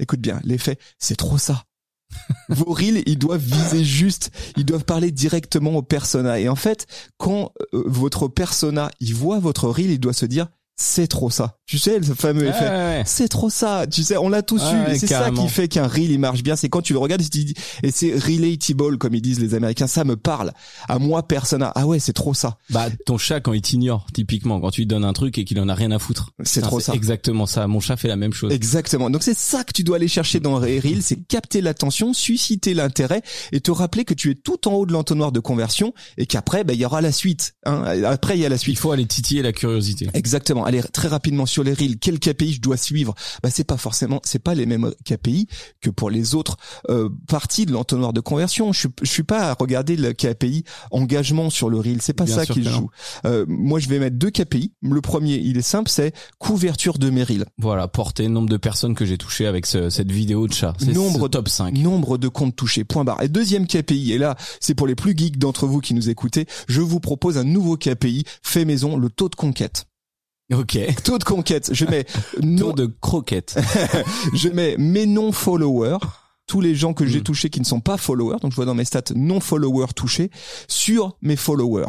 [0.01, 1.65] Écoute bien, l'effet, c'est trop ça.
[2.49, 6.39] Vos reels, ils doivent viser juste, ils doivent parler directement au persona.
[6.41, 6.87] Et en fait,
[7.19, 11.59] quand euh, votre persona, il voit votre reel, il doit se dire, c'est trop ça.
[11.67, 12.65] Tu sais, le fameux effet.
[12.65, 13.03] ouais, ouais.
[13.07, 14.99] C'est trop ça, tu sais, on l'a tous Ouais, eu.
[14.99, 16.57] c'est ça qui fait qu'un reel il marche bien.
[16.57, 19.41] C'est quand tu le regardes et tu te dis, et c'est relatable comme ils disent
[19.41, 19.87] les Américains.
[19.87, 20.53] Ça me parle.
[20.89, 21.73] À moi, persona.
[21.75, 22.59] Ah ouais, c'est trop ça.
[22.71, 25.59] Bah ton chat quand il t'ignore typiquement quand tu lui donnes un truc et qu'il
[25.61, 26.33] en a rien à foutre.
[26.43, 26.93] C'est trop ça.
[26.95, 27.67] Exactement ça.
[27.67, 28.53] Mon chat fait la même chose.
[28.53, 29.09] Exactement.
[29.11, 32.75] Donc c'est ça que tu dois aller chercher dans les reels, c'est capter l'attention, susciter
[32.75, 36.27] l'intérêt et te rappeler que tu es tout en haut de l'entonnoir de conversion et
[36.27, 37.55] qu'après, ben, il y aura la suite.
[37.65, 37.85] Hein.
[38.05, 38.79] Après, il y a la Il suite.
[38.79, 40.09] faut aller titiller la curiosité.
[40.15, 40.64] Exactement.
[40.65, 41.99] Allez très rapidement sur les reels.
[41.99, 45.47] Quel KPI je dois suivre Bah c'est pas forcément, c'est pas les mêmes KPI
[45.81, 46.57] que pour les autres
[46.91, 48.73] euh, parties de l'entonnoir de conversion.
[48.73, 52.01] Je suis, je suis pas à regarder le KPI engagement sur le reel.
[52.03, 52.75] C'est pas Bien ça sûr qui que non.
[52.77, 52.91] joue.
[53.27, 54.73] Euh, moi, je vais mettre deux KPI.
[54.83, 57.45] Le premier, il est simple, c'est couverture de mes reels.
[57.59, 60.75] Voilà, portée, nombre de personnes que j'ai touchées avec ce- cette vidéo de chat.
[60.87, 61.77] Nombre top 5.
[61.77, 63.23] Nombre de comptes touchés, point barre.
[63.23, 66.47] Et deuxième KPI, et là, c'est pour les plus geeks d'entre vous qui nous écoutez,
[66.69, 69.85] je vous propose un nouveau KPI fait maison, le taux de conquête.
[70.53, 70.79] Ok.
[71.05, 73.57] Taux de conquête, je mets Taux non, de croquettes.
[74.35, 75.99] je mets mes non-followers,
[76.47, 77.25] tous les gens que j'ai Mm.
[77.25, 80.31] touchés qui ne sont pas followers, donc je vois dans mes stats non-followers touchés,
[80.69, 81.89] sur mes followers,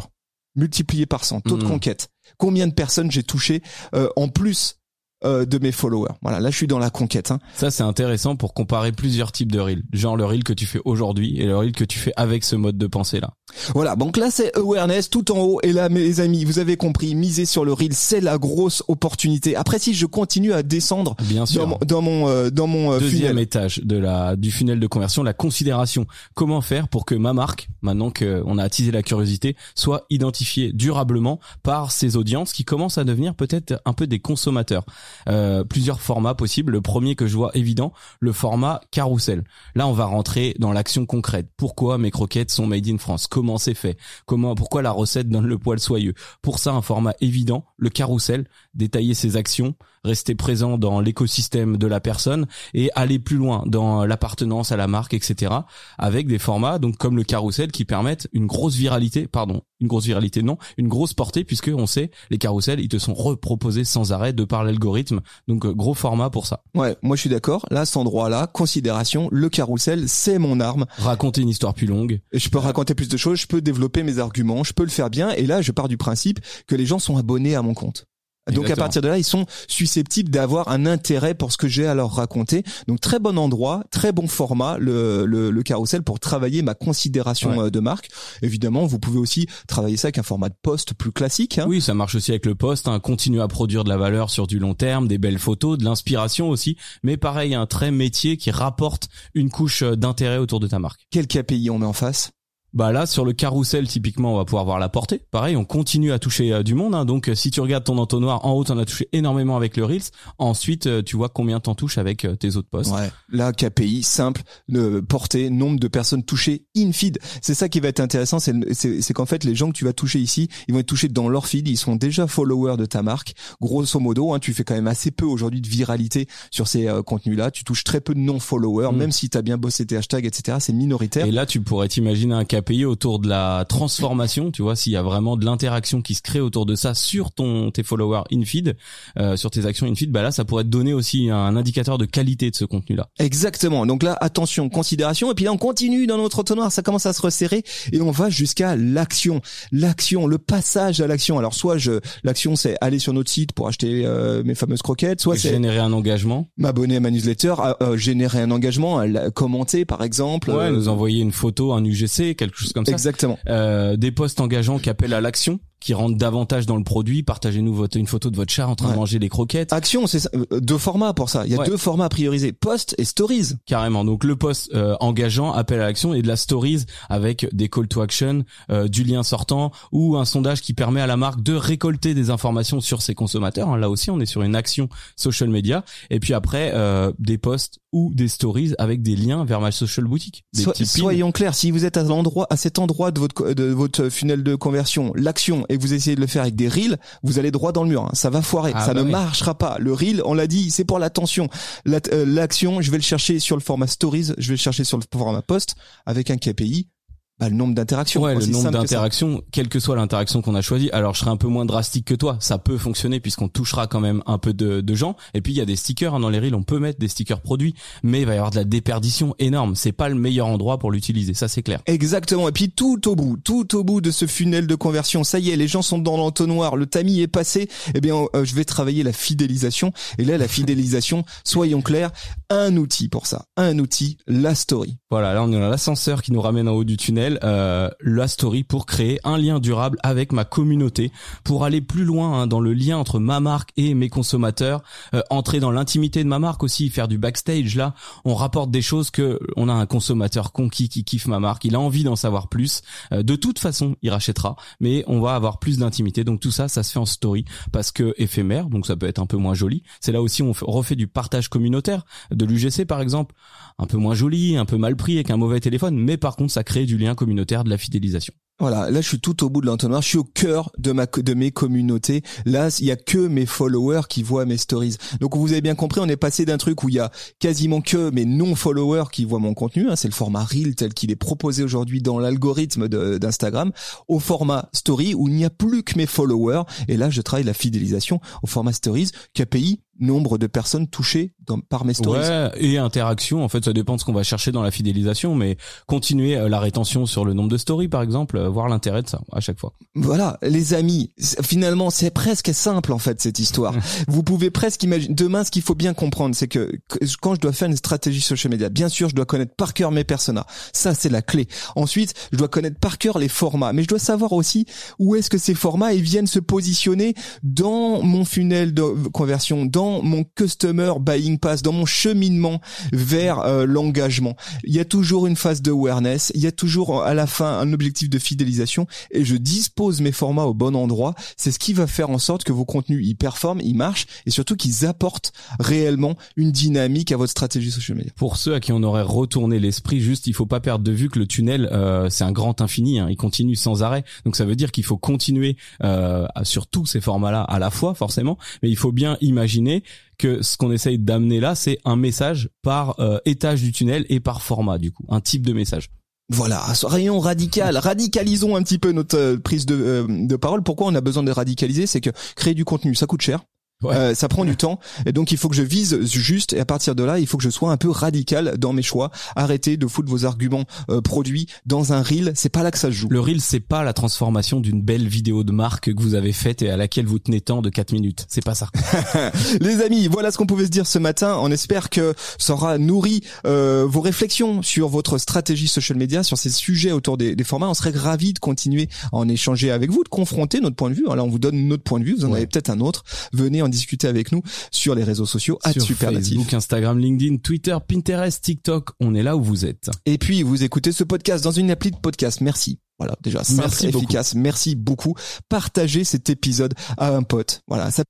[0.54, 1.68] multiplié par 100, taux de Mm.
[1.68, 2.08] conquête.
[2.38, 3.62] Combien de personnes j'ai touché
[3.94, 4.78] euh, en plus
[5.24, 7.30] euh, de mes followers Voilà, là je suis dans la conquête.
[7.30, 7.38] Hein.
[7.54, 9.82] Ça, c'est intéressant pour comparer plusieurs types de reels.
[9.92, 12.56] Genre le reel que tu fais aujourd'hui et le reel que tu fais avec ce
[12.56, 13.30] mode de pensée là.
[13.74, 17.14] Voilà, donc là c'est awareness tout en haut et là mes amis, vous avez compris,
[17.14, 19.56] miser sur le reel, c'est la grosse opportunité.
[19.56, 21.62] Après si je continue à descendre Bien sûr.
[21.62, 23.42] dans mon dans mon euh, dans mon euh, Deuxième funnel.
[23.44, 26.06] étage de la du funnel de conversion, la considération.
[26.34, 31.40] Comment faire pour que ma marque, maintenant qu'on a attisé la curiosité, soit identifiée durablement
[31.62, 34.84] par ses audiences qui commencent à devenir peut-être un peu des consommateurs.
[35.28, 36.72] Euh, plusieurs formats possibles.
[36.72, 39.44] Le premier que je vois évident, le format carrousel.
[39.74, 41.48] Là, on va rentrer dans l'action concrète.
[41.56, 43.26] Pourquoi mes croquettes sont made in France?
[43.26, 43.98] Comment c'est fait?
[44.26, 46.14] Comment Pourquoi la recette donne le poil soyeux?
[46.42, 51.86] Pour ça, un format évident, le carrousel, détailler ses actions, rester présent dans l'écosystème de
[51.86, 55.52] la personne et aller plus loin dans l'appartenance à la marque, etc.
[55.98, 60.06] Avec des formats donc comme le carrousel qui permettent une grosse viralité, pardon, une grosse
[60.06, 64.12] viralité non, une grosse portée puisque on sait les carousels ils te sont reproposés sans
[64.12, 65.20] arrêt de par l'algorithme.
[65.48, 66.62] Donc euh, gros format pour ça.
[66.74, 67.66] Ouais, moi je suis d'accord.
[67.70, 70.86] Là, cet endroit-là, considération, le carrousel, c'est mon arme.
[70.98, 72.20] Raconter une histoire plus longue.
[72.32, 75.10] Je peux raconter plus de choses, je peux développer mes arguments, je peux le faire
[75.10, 75.30] bien.
[75.30, 78.06] Et là, je pars du principe que les gens sont abonnés à mon compte.
[78.52, 81.86] Donc à partir de là, ils sont susceptibles d'avoir un intérêt pour ce que j'ai
[81.86, 82.62] à leur raconter.
[82.86, 87.50] Donc très bon endroit, très bon format, le, le, le carrousel pour travailler ma considération
[87.58, 87.58] Ouais.
[87.66, 88.08] euh, de marque.
[88.42, 91.58] Évidemment, vous pouvez aussi travailler ça avec un format de poste plus classique.
[91.58, 91.66] Hein.
[91.68, 92.88] Oui, ça marche aussi avec le poste.
[92.88, 93.00] Hein.
[93.00, 96.48] Continuer à produire de la valeur sur du long terme, des belles photos, de l'inspiration
[96.48, 96.76] aussi.
[97.02, 101.00] Mais pareil, un trait métier qui rapporte une couche euh, d'intérêt autour de ta marque.
[101.10, 102.30] Quel KPI on met en face?
[102.76, 105.22] Bah là, sur le carrousel, typiquement, on va pouvoir voir la portée.
[105.30, 106.94] Pareil, on continue à toucher euh, du monde.
[106.94, 107.06] hein.
[107.06, 109.84] Donc, euh, si tu regardes ton entonnoir, en haut, t'en as touché énormément avec le
[109.86, 110.02] Reels.
[110.36, 112.92] Ensuite, euh, tu vois combien t'en touches avec euh, tes autres posts.
[112.92, 113.10] Ouais.
[113.30, 117.18] Là, KPI simple, de portée, nombre de personnes touchées in feed.
[117.40, 119.86] C'est ça qui va être intéressant, c'est c'est c'est qu'en fait les gens que tu
[119.86, 122.84] vas toucher ici, ils vont être touchés dans leur feed, ils sont déjà followers de
[122.84, 123.34] ta marque.
[123.62, 127.50] Grosso modo, hein, tu fais quand même assez peu aujourd'hui de viralité sur ces contenus-là.
[127.50, 128.96] Tu touches très peu de non-followers, Mm.
[128.98, 130.58] même si tu as bien bossé tes hashtags, etc.
[130.60, 131.24] C'est minoritaire.
[131.24, 134.96] Et là, tu pourrais t'imaginer un KPI autour de la transformation, tu vois, s'il y
[134.96, 138.44] a vraiment de l'interaction qui se crée autour de ça sur ton tes followers in
[138.44, 138.76] feed,
[139.18, 141.98] euh, sur tes actions in feed, bah là, ça pourrait te donner aussi un indicateur
[141.98, 143.08] de qualité de ce contenu-là.
[143.18, 143.86] Exactement.
[143.86, 145.30] Donc là, attention, considération.
[145.30, 146.70] Et puis là, on continue dans notre entonnoir.
[146.72, 149.40] Ça commence à se resserrer et on va jusqu'à l'action.
[149.72, 151.38] L'action, le passage à l'action.
[151.38, 155.20] Alors soit je, l'action, c'est aller sur notre site pour acheter euh, mes fameuses croquettes.
[155.20, 156.48] Soit c'est Générer un engagement.
[156.56, 160.50] m'abonner à ma newsletter, à, euh, générer un engagement, à commenter par exemple.
[160.50, 162.92] Ouais, Euh, nous envoyer une photo, un UGC, quelque chose comme ça.
[162.92, 163.38] Exactement.
[163.48, 167.22] Euh, des posts engageants qui appellent à l'action, qui rentrent davantage dans le produit.
[167.22, 168.92] Partagez-nous votre, une photo de votre chat en train Ouais.
[168.94, 169.72] de manger des croquettes.
[169.72, 171.44] Action, c'est ça, euh, deux formats pour ça.
[171.46, 171.66] Il y a Ouais.
[171.66, 173.52] deux formats à prioriser post et stories.
[173.66, 174.04] Carrément.
[174.04, 177.88] Donc le post euh, engageant, appel à l'action et de la stories avec des call
[177.88, 181.54] to action, euh, du lien sortant ou un sondage qui permet à la marque de
[181.54, 183.68] récolter des informations sur ses consommateurs.
[183.68, 183.76] hein.
[183.76, 185.84] Là aussi, on est sur une action social media.
[186.10, 190.04] Et puis après, euh, des posts ou des stories avec des liens vers ma social
[190.06, 190.44] boutique.
[190.52, 193.64] Des So- soyons clairs, si vous êtes à l'endroit, à cet endroit de votre de
[193.64, 196.98] votre funnel de conversion, l'action, et que vous essayez de le faire avec des reels,
[197.22, 198.02] vous allez droit dans le mur.
[198.02, 198.10] hein.
[198.12, 199.12] Ça va foirer, Ah ça bah ne oui.
[199.12, 199.78] marchera pas.
[199.80, 201.48] Le reel, on l'a dit, c'est pour l'attention.
[201.86, 204.84] La- euh, L'action, je vais le chercher sur le format stories, je vais le chercher
[204.84, 206.88] sur le format post avec un KPI.
[207.38, 208.22] Bah, le nombre d'interactions.
[208.22, 210.88] Ouais, le nombre que d'interactions, quelle que soit l'interaction qu'on a choisie.
[210.92, 212.38] Alors, je serai un peu moins drastique que toi.
[212.40, 215.16] Ça peut fonctionner puisqu'on touchera quand même un peu de, de gens.
[215.34, 216.54] Et puis, il y a des stickers hein, dans les reels.
[216.54, 219.76] On peut mettre des stickers produits, mais il va y avoir de la déperdition énorme.
[219.76, 221.34] C'est pas le meilleur endroit pour l'utiliser.
[221.34, 221.82] Ça, c'est clair.
[221.84, 222.48] Exactement.
[222.48, 225.50] Et puis tout au bout, tout au bout de ce funnel de conversion, ça y
[225.50, 227.68] est, les gens sont dans l'entonnoir, le tamis est passé.
[227.94, 229.92] Eh bien, euh, je vais travailler la fidélisation.
[230.16, 232.12] Et là, la fidélisation, soyons clairs,
[232.48, 234.96] un outil pour ça, un outil, la story.
[235.10, 237.25] Voilà, là, on dans l'ascenseur qui nous ramène en haut du tunnel.
[237.42, 241.12] Euh, la story pour créer un lien durable avec ma communauté,
[241.44, 244.82] pour aller plus loin hein, dans le lien entre ma marque et mes consommateurs,
[245.14, 247.74] euh, entrer dans l'intimité de ma marque aussi, faire du backstage.
[247.76, 251.64] Là, on rapporte des choses que on a un consommateur conquis qui kiffe ma marque,
[251.64, 252.82] il a envie d'en savoir plus.
[253.12, 256.24] Euh, de toute façon, il rachètera, mais on va avoir plus d'intimité.
[256.24, 259.18] Donc tout ça, ça se fait en story parce que éphémère, donc ça peut être
[259.18, 259.82] un peu moins joli.
[260.00, 263.34] C'est là aussi on fait- refait du partage communautaire de l'UGC par exemple,
[263.78, 266.52] un peu moins joli, un peu mal pris avec un mauvais téléphone, mais par contre
[266.52, 268.32] ça crée du lien communautaire, de la fidélisation.
[268.58, 271.04] Voilà, là je suis tout au bout de l'entonnoir, je suis au cœur de ma
[271.04, 272.22] de mes communautés.
[272.46, 274.96] Là, il y a que mes followers qui voient mes stories.
[275.20, 277.82] Donc vous avez bien compris, on est passé d'un truc où il y a quasiment
[277.82, 281.10] que mes non followers qui voient mon contenu, hein, c'est le format reel tel qu'il
[281.10, 283.72] est proposé aujourd'hui dans l'algorithme d'Instagram,
[284.08, 287.44] au format story où il n'y a plus que mes followers et là je travaille
[287.44, 292.20] la fidélisation au format stories, KPI nombre de personnes touchées dans- par mes stories.
[292.20, 295.34] Ouais, et interaction, en fait ça dépend de ce qu'on va chercher dans la fidélisation,
[295.34, 295.56] mais
[295.86, 299.08] continuer euh, la rétention sur le nombre de stories par exemple, euh, voir l'intérêt de
[299.08, 299.72] ça à chaque fois.
[299.94, 303.74] Voilà, les amis, finalement, c'est presque simple en fait cette histoire.
[304.08, 305.14] Vous pouvez presque imaginer.
[305.14, 308.20] Demain, ce qu'il faut bien comprendre, c'est que que quand je dois faire une stratégie
[308.20, 310.46] social media, bien sûr, je dois connaître par cœur mes personas.
[310.72, 311.46] Ça, c'est la clé.
[311.76, 314.66] Ensuite, je dois connaître par cœur les formats, mais je dois savoir aussi
[314.98, 318.82] où est-ce que ces formats ils viennent se positionner dans mon funnel de
[319.12, 322.60] conversion, dans mon customer buying pass, dans mon cheminement
[322.92, 324.36] vers euh, l'engagement.
[324.64, 327.58] Il y a toujours une phase de awareness, il y a toujours à la fin
[327.58, 331.14] un objectif de fidélisation et je dispose mes formats au bon endroit.
[331.36, 334.30] C'est ce qui va faire en sorte que vos contenus ils performent, ils marchent et
[334.30, 338.12] surtout qu'ils apportent réellement une dynamique à votre stratégie social media.
[338.16, 341.08] Pour ceux à qui on aurait retourné l'esprit, juste il faut pas perdre de vue
[341.08, 344.04] que le tunnel euh, c'est un grand infini, hein, il continue sans arrêt.
[344.24, 347.94] Donc ça veut dire qu'il faut continuer euh, sur tous ces formats-là à la fois
[347.94, 349.75] forcément, mais il faut bien imaginer
[350.18, 354.20] que ce qu'on essaye d'amener là, c'est un message par euh, étage du tunnel et
[354.20, 355.90] par format du coup, un type de message.
[356.28, 360.62] Voilà, rayon radical, radicalisons un petit peu notre euh, prise euh, de parole.
[360.62, 361.86] Pourquoi on a besoin de radicaliser?
[361.86, 363.44] C'est que créer du contenu, ça coûte cher.
[363.82, 363.94] Ouais.
[363.94, 366.64] Euh, ça prend du temps et donc il faut que je vise juste et à
[366.64, 369.76] partir de là il faut que je sois un peu radical dans mes choix arrêtez
[369.76, 372.92] de foutre vos arguments euh, produits dans un reel c'est pas là que ça se
[372.94, 376.32] joue Le reel, c'est pas la transformation d'une belle vidéo de marque que vous avez
[376.32, 378.24] faite et à laquelle vous tenez tant de 4 minutes.
[378.28, 378.70] C'est pas ça.
[379.60, 381.36] Les amis, voilà ce qu'on pouvait se dire ce matin.
[381.40, 386.38] On espère que ça aura nourri euh, vos réflexions sur votre stratégie social media, sur
[386.38, 387.68] ces sujets autour des, des formats.
[387.68, 390.94] On serait ravis de continuer à en échanger avec vous, de confronter notre point de
[390.94, 391.04] vue.
[391.06, 392.14] Là, on vous donne notre point de vue.
[392.16, 392.38] Vous en Ouais.
[392.38, 393.04] avez peut-être un autre.
[393.32, 395.58] Venez en discuter avec nous sur les réseaux sociaux.
[395.78, 396.34] Supernatif.
[396.34, 399.90] Facebook, Instagram, LinkedIn, Twitter, Pinterest, TikTok, on est là où vous êtes.
[400.06, 402.40] Et puis, vous écoutez ce podcast dans une appli de podcast.
[402.40, 402.78] Merci.
[402.98, 403.98] Voilà, déjà simple, Merci beaucoup.
[403.98, 404.34] efficace.
[404.34, 405.14] Merci beaucoup.
[405.50, 407.60] Partagez cet épisode à un pote.
[407.68, 408.04] Voilà, ça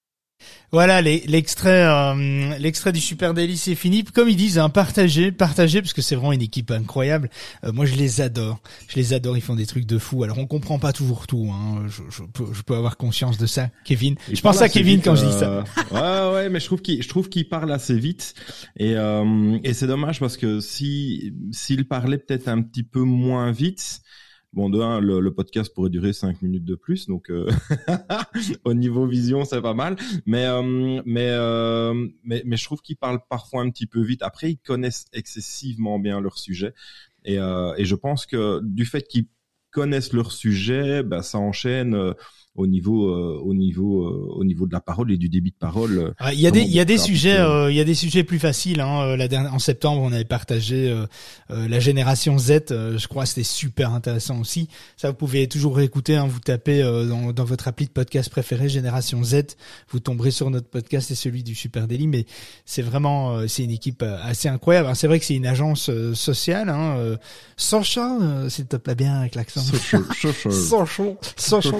[0.73, 4.05] Voilà, l'extrait, euh, l'extrait du Super Daily, c'est fini.
[4.05, 7.31] Comme ils disent, hein, partagez, partagez, parce que c'est vraiment une équipe incroyable.
[7.65, 8.61] Euh, moi, je les adore.
[8.89, 9.37] Je les adore.
[9.37, 10.25] Ils font des trucs de fou.
[10.25, 11.49] Alors, on comprend pas toujours tout.
[11.53, 11.87] Hein.
[11.87, 14.17] Je, je peux, je peux avoir conscience de ça, Kevin.
[14.29, 15.65] Il je pense à Kevin vite, quand je dis ça.
[15.93, 18.35] euh, Ouais, ouais, mais je trouve qu'il, je trouve qu'il parle assez vite
[18.77, 23.53] et euh, et c'est dommage parce que si s'il parlait peut-être un petit peu moins
[23.53, 24.01] vite,
[24.57, 27.47] bon de un, le, le podcast pourrait durer cinq minutes de plus, donc euh,
[28.65, 32.97] au niveau vision c'est pas mal, mais euh, mais euh, mais mais je trouve qu'il
[32.97, 34.23] parle parfois un petit peu vite.
[34.23, 36.73] Après, ils connaissent excessivement bien leur sujet
[37.25, 39.27] et euh, et je pense que du fait qu'ils
[39.71, 42.15] connaissent leur sujet, bah, ça enchaîne.
[42.57, 45.57] Au niveau euh, au niveau euh, au niveau de la parole et du débit de
[45.57, 45.99] parole.
[45.99, 47.85] euh, Ah, Il y a des, il y a des sujets, euh, il y a
[47.85, 48.81] des sujets plus faciles.
[48.81, 49.17] Hein.
[49.17, 51.07] La dernière, en septembre, on avait partagé euh,
[51.51, 52.51] euh, la génération Z.
[52.71, 54.69] euh, je crois c'était super intéressant aussi.
[54.97, 56.17] Ça, vous pouvez toujours réécouter.
[56.17, 59.43] Hein, vous tapez euh, dans, dans votre appli de podcast préféré Génération Z.
[59.91, 62.07] Vous tomberez sur notre podcast et celui du Super Daily.
[62.07, 62.27] Mais
[62.65, 64.89] c'est vraiment, euh, c'est une équipe assez incroyable.
[64.95, 66.69] C'est vrai que c'est une agence sociale.
[66.69, 67.17] Hein, euh,
[67.57, 69.61] social, euh, s'il te plaît bien avec l'accent.
[69.61, 70.03] social.
[71.37, 71.75] social.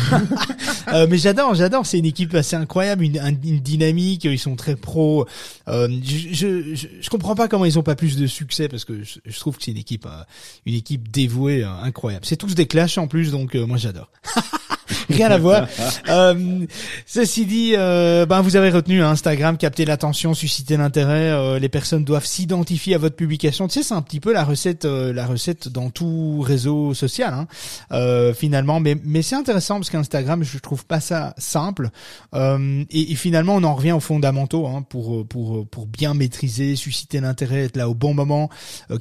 [0.92, 1.86] Euh, mais j'adore, j'adore.
[1.86, 4.24] C'est une équipe assez incroyable, une, un- une dynamique.
[4.24, 5.26] Ils sont très pros.
[5.68, 6.34] Euh, je,
[6.74, 9.38] je, je, comprends pas comment ils ont pas plus de succès parce que je, je
[9.38, 10.24] trouve que c'est une équipe, euh,
[10.66, 12.24] une équipe dévouée, euh, incroyable.
[12.26, 14.10] C'est tous des clashs en plus, donc moi j'adore.
[15.10, 15.66] Rien à voir.
[16.08, 16.66] Euh,
[17.06, 21.30] ceci dit, euh, ben vous avez retenu Instagram, capter l'attention, susciter l'intérêt.
[21.30, 23.68] euh, les personnes doivent s'identifier à votre publication.
[23.68, 27.46] Tu sais, c'est un petit peu la recette, la recette dans tout réseau social,
[27.90, 28.80] hein, finalement.
[28.80, 31.90] Mais, mais c'est intéressant parce qu'Instagram, je trouve pas ça simple.
[32.34, 37.64] Et, finalement, on en revient aux fondamentaux hein, pour pour pour bien maîtriser, susciter l'intérêt,
[37.64, 38.48] être là au bon moment,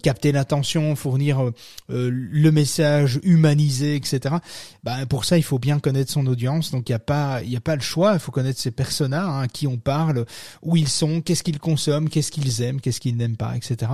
[0.03, 1.51] capter l'attention, fournir
[1.89, 4.35] le message, humaniser, etc.
[4.83, 6.71] Ben, pour ça, il faut bien connaître son audience.
[6.71, 8.13] Donc, il y a pas, il y a pas le choix.
[8.13, 10.25] Il faut connaître ses personas, hein, à qui on parle,
[10.61, 13.91] où ils sont, qu'est-ce qu'ils consomment, qu'est-ce qu'ils aiment, qu'est-ce qu'ils n'aiment pas, etc.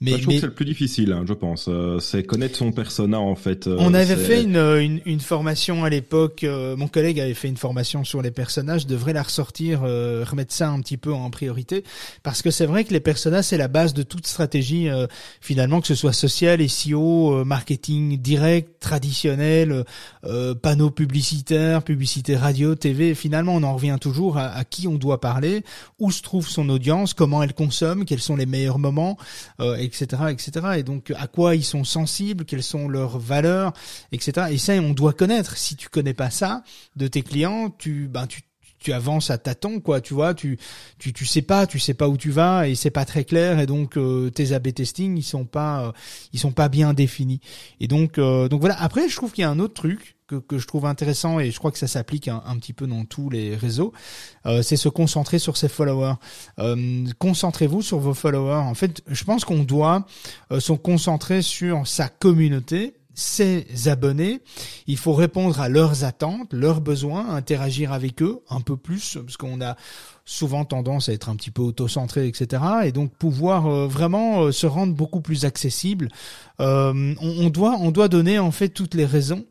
[0.00, 1.66] Mais, Bah, je trouve mais que c'est le plus difficile, hein, je pense.
[1.68, 3.66] Euh, c'est connaître son persona en fait.
[3.66, 6.44] Euh, on avait fait une, une, une formation à l'époque.
[6.44, 8.82] euh, mon collègue avait fait une formation sur les personnages.
[8.82, 11.84] Je devrais la ressortir, euh, remettre ça un petit peu en priorité,
[12.22, 15.06] parce que c'est vrai que les personnages c'est la base de toute stratégie euh,
[15.40, 19.84] finalement, que ce soit social, SEO, euh, marketing direct, traditionnel,
[20.24, 21.45] euh, panneaux publicitaires,
[21.84, 23.14] publicité radio, TV.
[23.14, 25.64] Finalement, on en revient toujours à, à qui on doit parler,
[25.98, 29.16] où se trouve son audience, comment elle consomme, quels sont les meilleurs moments,
[29.60, 30.50] euh, etc., etc.
[30.78, 33.72] Et donc, à quoi ils sont sensibles, quelles sont leurs valeurs,
[34.12, 34.48] etc.
[34.50, 35.56] Et ça, on doit connaître.
[35.56, 36.62] Si tu connais pas ça
[36.96, 38.42] de tes clients, tu, ben, tu
[38.78, 40.58] tu avances à tâtons quoi tu vois tu
[40.98, 43.58] tu tu sais pas tu sais pas où tu vas et c'est pas très clair
[43.58, 45.92] et donc euh, tes A/B testing ils sont pas euh,
[46.32, 47.40] ils sont pas bien définis
[47.80, 50.36] et donc euh, donc voilà après je trouve qu'il y a un autre truc que,
[50.36, 53.04] que je trouve intéressant et je crois que ça s'applique un, un petit peu dans
[53.04, 53.92] tous les réseaux,
[54.46, 56.14] euh, c'est se concentrer sur ses followers.
[56.58, 58.54] Euh, concentrez-vous sur vos followers.
[58.54, 60.06] En fait, je pense qu'on doit
[60.52, 64.40] euh, se concentrer sur sa communauté, ses abonnés.
[64.86, 69.36] Il faut répondre à leurs attentes, leurs besoins, interagir avec eux un peu plus, parce
[69.36, 69.76] qu'on a
[70.26, 72.62] souvent tendance à être un petit peu auto-centré, etc.
[72.84, 76.08] Et donc pouvoir euh, vraiment euh, se rendre beaucoup plus accessible.
[76.60, 79.44] Euh, on, on doit, on doit donner en fait toutes les raisons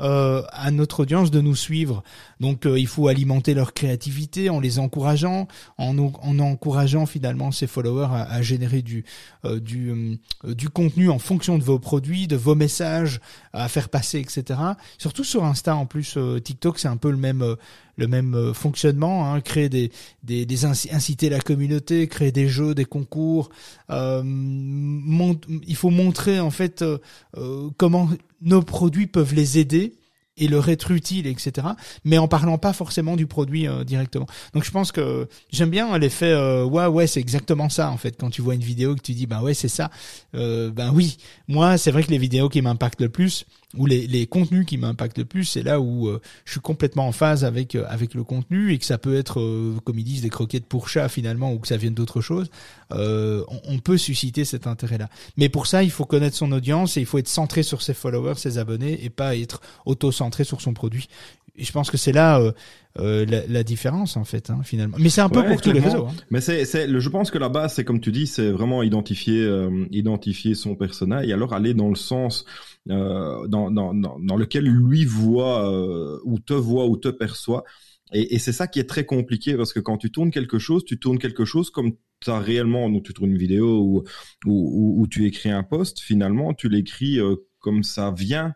[0.00, 2.02] euh, à notre audience de nous suivre.
[2.40, 7.66] Donc euh, il faut alimenter leur créativité en les encourageant, en, en encourageant finalement ces
[7.66, 9.04] followers à, à générer du
[9.44, 13.20] euh, du euh, du contenu en fonction de vos produits, de vos messages
[13.52, 14.60] à faire passer, etc.
[14.98, 17.56] Surtout sur Insta en plus, euh, TikTok c'est un peu le même euh,
[17.96, 19.90] le même euh, fonctionnement, hein, créer des,
[20.22, 23.50] des, des inci- inciter la communauté, créer des jeux, des concours.
[23.90, 24.22] Euh,
[25.66, 26.98] il faut montrer en fait euh,
[27.76, 28.08] comment
[28.42, 29.94] nos produits peuvent les aider
[30.36, 31.68] et leur être utile, etc.
[32.04, 34.26] Mais en parlant pas forcément du produit euh, directement.
[34.54, 38.16] Donc je pense que j'aime bien l'effet euh, ouais ouais c'est exactement ça en fait.
[38.18, 39.90] Quand tu vois une vidéo que tu dis bah ouais c'est ça,
[40.34, 41.16] euh, ben oui.
[41.48, 43.46] Moi c'est vrai que les vidéos qui m'impactent le plus
[43.76, 47.06] ou les, les contenus qui m'impactent le plus, c'est là où euh, je suis complètement
[47.06, 50.04] en phase avec euh, avec le contenu et que ça peut être, euh, comme ils
[50.04, 52.50] disent, des croquettes pour chat finalement ou que ça vienne d'autre chose.
[52.90, 55.08] On, on, peut susciter cet intérêt-là.
[55.36, 57.94] Mais pour ça, il faut connaître son audience et il faut être centré sur ses
[57.94, 59.60] followers, ses abonnés et pas être
[60.26, 61.08] auto-centré sur son produit.
[61.58, 62.38] Et je pense que c'est là
[62.98, 64.98] euh, la, la, différence en fait hein, finalement.
[65.00, 66.06] Mais c'est un peu pour tous les réseaux.
[66.06, 66.14] Hein.
[66.30, 69.42] Mais c'est, c'est, je pense que la base, c'est comme tu dis, c'est vraiment identifier,
[69.42, 72.44] euh, identifier son personnage et alors aller dans le sens
[72.90, 77.64] euh, dans, dans, dans, dans, lequel lui voit euh, ou te voit ou te perçoit.
[78.12, 80.84] Et, et c'est ça qui est très compliqué parce que quand tu tournes quelque chose,
[80.84, 84.04] tu tournes quelque chose comme tu as réellement, donc tu tournes une vidéo ou,
[84.44, 88.54] ou, ou, tu écris un post, finalement, tu l'écris euh, comme ça vient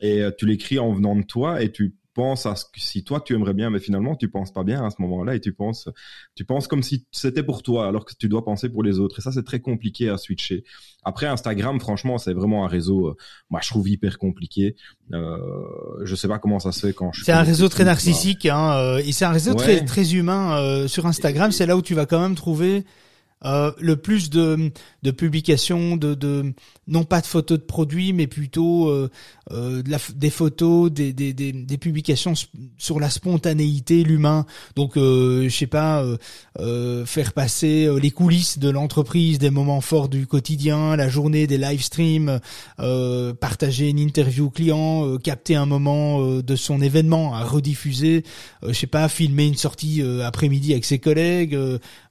[0.00, 3.20] et tu l'écris en venant de toi et tu penses à ce que si toi
[3.20, 5.88] tu aimerais bien, mais finalement tu penses pas bien à ce moment-là et tu penses,
[6.34, 9.18] tu penses comme si c'était pour toi alors que tu dois penser pour les autres.
[9.18, 10.64] Et ça c'est très compliqué à switcher.
[11.04, 13.16] Après Instagram, franchement, c'est vraiment un réseau, euh,
[13.50, 14.76] moi je trouve hyper compliqué.
[15.12, 15.36] Euh,
[16.04, 17.24] je sais pas comment ça se fait quand je.
[17.24, 20.88] C'est un réseau très narcissique, hein, euh, et c'est un réseau très très humain euh,
[20.88, 21.50] sur Instagram.
[21.52, 22.84] C'est là où tu vas quand même trouver
[23.44, 24.70] euh, le plus de,
[25.02, 26.54] de publications, de, de
[26.88, 29.10] non pas de photos de produits, mais plutôt euh,
[29.50, 29.82] euh,
[30.14, 32.34] des photos, des, des, des, des, publications
[32.78, 34.46] sur la spontanéité, l'humain.
[34.76, 36.04] Donc, euh, je sais pas,
[36.58, 41.58] euh, faire passer les coulisses de l'entreprise, des moments forts du quotidien, la journée, des
[41.58, 42.40] live streams,
[43.40, 48.24] partager une interview client, capter un moment de son événement à rediffuser,
[48.66, 51.58] je sais pas, filmer une sortie après-midi avec ses collègues,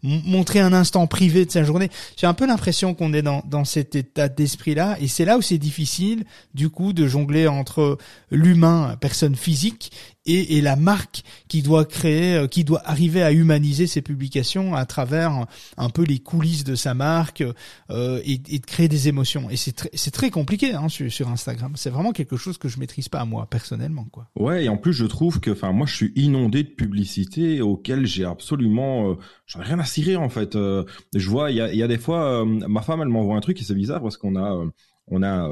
[0.04, 5.08] montrer un instant J'ai un peu l'impression qu'on est dans, dans cet état d'esprit-là, et
[5.08, 7.98] c'est là où c'est difficile, du coup, de jongler entre
[8.32, 9.92] l'humain, personne physique,
[10.26, 14.76] et, et, la marque qui doit créer, euh, qui doit arriver à humaniser ses publications
[14.76, 15.46] à travers
[15.78, 17.44] un peu les coulisses de sa marque
[17.90, 19.50] euh, et, et, de créer des émotions.
[19.50, 21.74] Et c'est très, c'est très compliqué hein, sur, sur, Instagram.
[21.76, 24.28] C'est vraiment quelque chose que je maîtrise pas moi personnellement, quoi.
[24.36, 28.06] Ouais, et en plus je trouve que, enfin, moi je suis inondé de publicités auxquelles
[28.06, 30.56] j'ai absolument, euh, j'en ai rien à cirer en fait.
[30.56, 30.84] Euh,
[31.16, 33.42] je vois, il y a, y a, des fois, euh, ma femme elle m'envoie un
[33.42, 34.66] truc et c'est bizarre parce qu'on a,
[35.08, 35.50] on a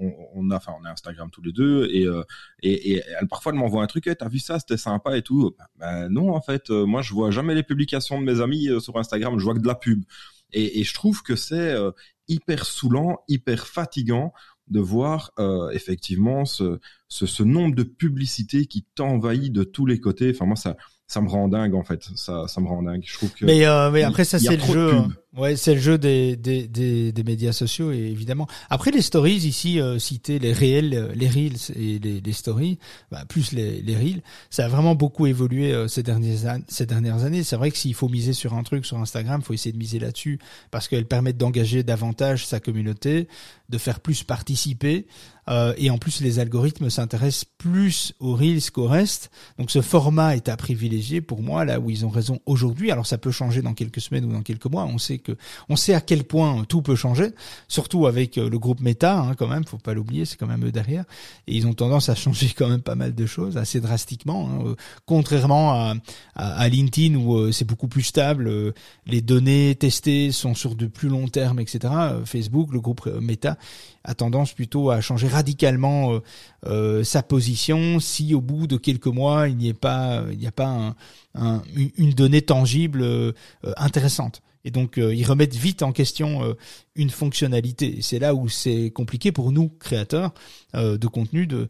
[0.00, 2.22] on, on, a, enfin, on a Instagram tous les deux et euh,
[2.62, 5.22] et, et elle, parfois elle m'envoie un truc, hey, t'as vu ça, c'était sympa et
[5.22, 5.54] tout.
[5.78, 8.80] Ben, non, en fait, euh, moi je vois jamais les publications de mes amis euh,
[8.80, 10.04] sur Instagram, je vois que de la pub.
[10.52, 11.74] Et, et je trouve que c'est
[12.28, 14.32] hyper saoulant, hyper fatigant
[14.68, 16.78] de voir euh, effectivement ce,
[17.08, 20.32] ce, ce, nombre de publicités qui t'envahit de tous les côtés.
[20.34, 22.02] Enfin moi ça ça me rend dingue en fait.
[22.16, 23.02] Ça ça me rend dingue.
[23.04, 24.92] Je trouve que mais euh, mais après ça c'est le jeu.
[25.36, 28.46] Ouais, c'est le jeu des, des, des, des, médias sociaux, et évidemment.
[28.70, 32.78] Après, les stories, ici, euh, citer les réels, euh, les reels et les, les stories,
[33.10, 37.24] bah, plus les, les reels, ça a vraiment beaucoup évolué euh, ces, dernières, ces dernières
[37.24, 37.42] années.
[37.42, 39.98] C'est vrai que s'il faut miser sur un truc sur Instagram, faut essayer de miser
[39.98, 40.38] là-dessus,
[40.70, 43.28] parce qu'elles permettent d'engager davantage sa communauté,
[43.68, 45.06] de faire plus participer,
[45.48, 49.30] euh, et en plus, les algorithmes s'intéressent plus aux reels qu'au reste.
[49.58, 52.90] Donc, ce format est à privilégier pour moi, là où ils ont raison aujourd'hui.
[52.90, 54.84] Alors, ça peut changer dans quelques semaines ou dans quelques mois.
[54.84, 55.18] On sait
[55.68, 57.30] on sait à quel point tout peut changer,
[57.68, 60.64] surtout avec euh, le groupe Meta, hein, quand même, faut pas l'oublier, c'est quand même
[60.64, 61.04] eux derrière,
[61.46, 64.64] et ils ont tendance à changer quand même pas mal de choses assez drastiquement, hein,
[64.66, 65.94] euh, contrairement
[66.34, 68.74] à, LinkedIn où euh, c'est beaucoup plus stable,
[69.06, 71.92] les données testées sont sur de plus long terme, etc.
[72.24, 73.56] Facebook, le groupe Meta,
[74.04, 76.20] a tendance plutôt à changer radicalement
[77.02, 80.94] sa position si au bout de quelques mois il n'y a pas
[81.34, 83.34] une donnée tangible
[83.76, 84.42] intéressante.
[84.66, 86.54] Et donc, euh, ils remettent vite en question euh,
[86.96, 87.98] une fonctionnalité.
[88.02, 90.34] C'est là où c'est compliqué pour nous, créateurs
[90.74, 91.68] euh, de contenu, de,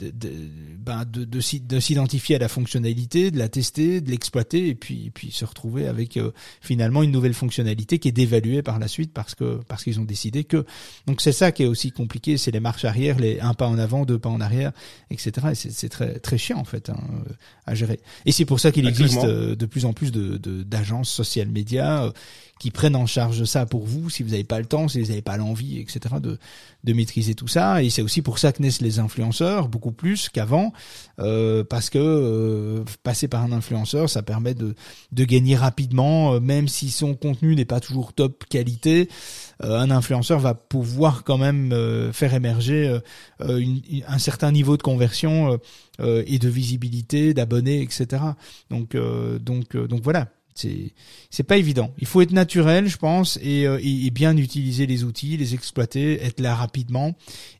[0.00, 0.30] de, de,
[0.78, 5.10] ben de, de, s'identifier à la fonctionnalité, de la tester, de l'exploiter et puis, et
[5.10, 9.12] puis se retrouver avec euh, finalement une nouvelle fonctionnalité qui est dévaluée par la suite
[9.12, 10.64] parce que parce qu'ils ont décidé que
[11.06, 13.78] donc c'est ça qui est aussi compliqué, c'est les marches arrière, les un pas en
[13.78, 14.72] avant, deux pas en arrière,
[15.10, 15.48] etc.
[15.52, 17.00] Et c'est très très chiant en fait hein,
[17.66, 18.00] à gérer.
[18.24, 22.06] Et c'est pour ça qu'il existe euh, de plus en plus de d'agences social médias
[22.06, 22.12] euh,
[22.58, 25.08] qui prennent en charge ça pour vous si vous n'avez pas le temps, si vous
[25.08, 26.16] n'avez pas l'envie, etc.
[26.20, 26.38] de
[26.84, 27.82] de maîtriser tout ça.
[27.82, 30.72] Et c'est aussi pour ça que naissent les influenceurs beaucoup plus qu'avant,
[31.18, 34.74] euh, parce que euh, passer par un influenceur, ça permet de,
[35.12, 39.08] gagner rapidement, euh, même si son contenu n'est pas toujours top qualité.
[39.62, 41.74] Un influenceur va pouvoir quand même
[42.14, 42.98] faire émerger
[43.40, 45.58] un certain niveau de conversion
[46.02, 48.22] et de visibilité, d'abonnés, etc.
[48.70, 50.28] Donc, donc, donc voilà
[50.60, 50.92] c'est
[51.30, 51.90] c'est pas évident.
[51.98, 55.54] Il faut être naturel, je pense, et, euh, et, et bien utiliser les outils, les
[55.54, 57.14] exploiter, être là rapidement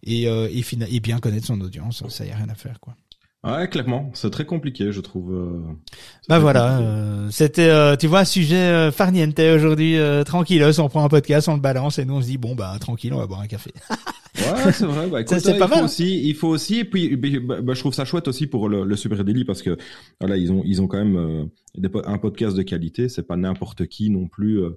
[0.04, 2.02] et euh, et, bien connaître son audience.
[2.08, 2.94] Ça y a rien à faire quoi.
[3.42, 5.32] Ouais, clairement, c'est très compliqué, je trouve.
[5.32, 5.62] euh,
[6.28, 9.96] Bah voilà, euh, c'était euh, tu vois sujet farniente aujourd'hui
[10.26, 12.76] tranquillos, on prend un podcast, on le balance et nous on se dit bon bah
[12.78, 13.72] tranquille, on va boire un café.
[14.40, 15.08] Ouais, c'est vrai.
[15.08, 15.84] Bah, écoute, Ça, c'est euh, pas il faut mal.
[15.84, 18.84] aussi, il faut aussi, et puis bah, bah, je trouve ça chouette aussi pour le,
[18.84, 19.76] le Super Daily parce que
[20.20, 21.44] voilà, ils ont, ils ont quand même euh,
[21.76, 23.08] des un podcast de qualité.
[23.08, 24.70] C'est pas n'importe qui non plus euh,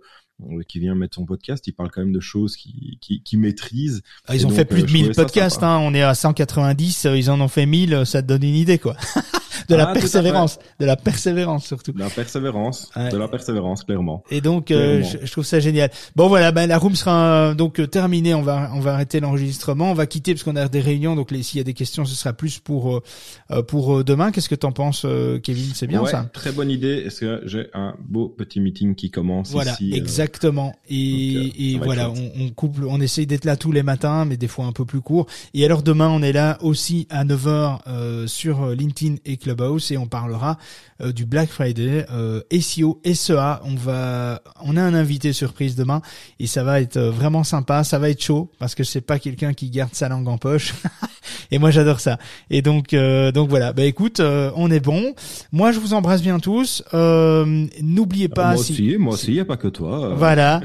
[0.67, 1.65] qui vient mettre son podcast.
[1.67, 4.01] Ils parlent quand même de choses qui, qui, qui maîtrisent.
[4.27, 5.93] Ah, ils ont donc, fait plus euh, de je 1000 trouvais ça podcasts, hein, on
[5.93, 8.77] est à 190, euh, ils en ont fait 1000, euh, ça te donne une idée
[8.79, 8.95] quoi.
[9.69, 11.91] de la Ah, persévérance, de la persévérance surtout.
[11.93, 13.09] De la persévérance, Ouais.
[13.09, 14.23] de la persévérance, clairement.
[14.29, 15.89] Et donc, euh, je, je trouve ça génial.
[16.15, 18.33] Bon voilà, ben la room sera euh, donc euh, terminée.
[18.33, 19.91] On va on va arrêter l'enregistrement.
[19.91, 21.15] On va quitter parce qu'on a des réunions.
[21.15, 23.03] Donc s'il y a des questions, ce sera plus pour euh,
[23.51, 24.31] euh, pour euh, demain.
[24.31, 25.71] Qu'est-ce que t'en penses, euh, Kevin?
[25.73, 26.29] C'est bien ouais, ça?
[26.33, 27.03] Très bonne idée.
[27.05, 29.97] Est-ce que j'ai un beau petit meeting qui commence Voilà, ici euh,
[30.33, 30.73] exactement.
[30.89, 34.25] Et, donc, euh, et voilà, on, on couple, on essaye d'être là tous les matins,
[34.25, 35.27] mais des fois un peu plus court.
[35.53, 39.91] Et alors demain, on est là aussi à 9h euh, sur euh, LinkedIn et Clubhouse
[39.91, 40.57] et on parlera
[41.01, 43.59] euh, du Black Friday, euh, SEO, SEA.
[43.65, 46.01] On va, on a un invité surprise demain
[46.39, 47.83] et ça va être vraiment sympa.
[47.83, 50.73] Ça va être chaud parce que c'est pas quelqu'un qui garde sa langue en poche.
[51.51, 52.17] et moi, j'adore ça.
[52.49, 53.73] Et donc, euh, donc voilà.
[53.73, 55.13] Bah écoute, euh, on est bon.
[55.51, 56.83] Moi, je vous embrasse bien tous.
[56.93, 60.12] Euh, N'oubliez euh, pas moi si- aussi, moi aussi, il y a pas que toi.
[60.15, 60.61] Voilà.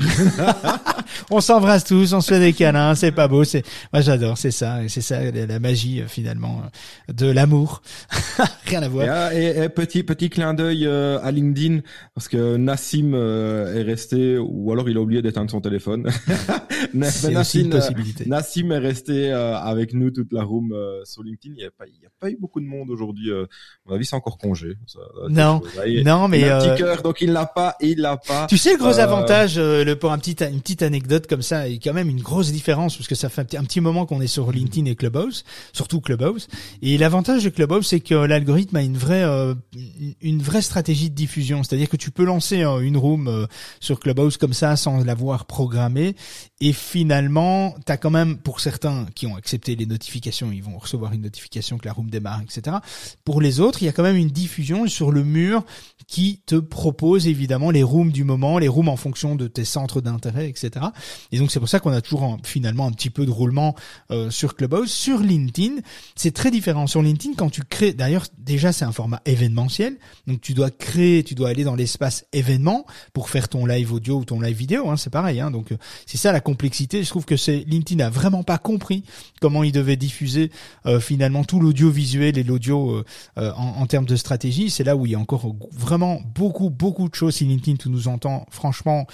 [1.30, 4.50] on s'embrasse tous, on se fait des câlins, c'est pas beau, c'est moi j'adore, c'est
[4.50, 6.62] ça, et c'est ça la, magie euh, finalement
[7.08, 7.82] euh, de l'amour.
[8.66, 9.32] Rien à voir.
[9.32, 11.80] et- et petit petit clin d'œil euh, à LinkedIn
[12.14, 16.08] parce que Nassim euh, est resté ou alors il a oublié d'éteindre son téléphone.
[16.94, 18.24] Aussi une Nassim, possibilité.
[18.26, 20.74] Nassim est resté euh, avec nous toute la room
[21.04, 21.54] sur LinkedIn.
[21.56, 23.30] Il n'y a pas il y a pas eu beaucoup de monde aujourd'hui.
[23.32, 23.44] À
[23.86, 24.76] mon avis c'est encore congé.
[24.86, 25.60] Ça, Non.
[25.60, 25.78] quelque chose.
[25.78, 28.16] Là, il- Non, il mais a un petit cœur donc il l'a pas il l'a
[28.16, 28.46] pas.
[28.48, 29.02] tu sais le gros Euh,
[29.56, 32.50] euh, le, pour un petit, une petite anecdote comme ça, et quand même une grosse
[32.50, 36.00] différence parce que ça fait un petit, moment qu'on est sur LinkedIn et Clubhouse, surtout
[36.00, 36.48] Clubhouse.
[36.82, 39.54] Et l'avantage de Clubhouse, c'est que l'algorithme a une vraie, euh,
[40.20, 43.46] une- vraie stratégie de diffusion, c'est-à-dire que tu peux lancer euh, une room
[43.80, 46.14] sur Clubhouse comme ça sans l'avoir programmée
[46.60, 50.78] Et finalement, tu as quand même, pour certains qui ont accepté les notifications, ils vont
[50.78, 52.78] recevoir une notification que la room démarre, etc.
[53.24, 55.64] Pour les autres, il y a quand même une diffusion sur le mur
[56.08, 60.00] qui te propose évidemment les rooms du moment, les rooms en fonction de tes centres
[60.00, 60.86] d'intérêt, etc.
[61.32, 63.74] Et donc c'est pour ça qu'on a toujours finalement un petit peu de roulement
[64.10, 64.90] euh, sur Clubhouse.
[64.90, 65.80] Sur LinkedIn,
[66.14, 66.86] c'est très différent.
[66.86, 71.24] Sur LinkedIn, quand tu crées, d'ailleurs déjà c'est un format événementiel, donc tu dois créer,
[71.24, 74.90] tu dois aller dans l'espace événement pour faire ton live audio ou ton live vidéo,
[74.90, 75.40] hein, c'est pareil.
[75.40, 75.74] Hein, donc
[76.06, 77.02] c'est ça la complexité.
[77.02, 79.04] Je trouve que c'est LinkedIn a vraiment pas compris
[79.40, 80.50] comment il devait diffuser
[80.86, 83.04] euh, finalement tout l'audiovisuel et l'audio euh,
[83.38, 84.70] euh, en, en termes de stratégie.
[84.70, 87.36] C'est là où il y a encore vraiment beaucoup beaucoup de choses.
[87.36, 89.06] Si LinkedIn tu nous entends, franchement.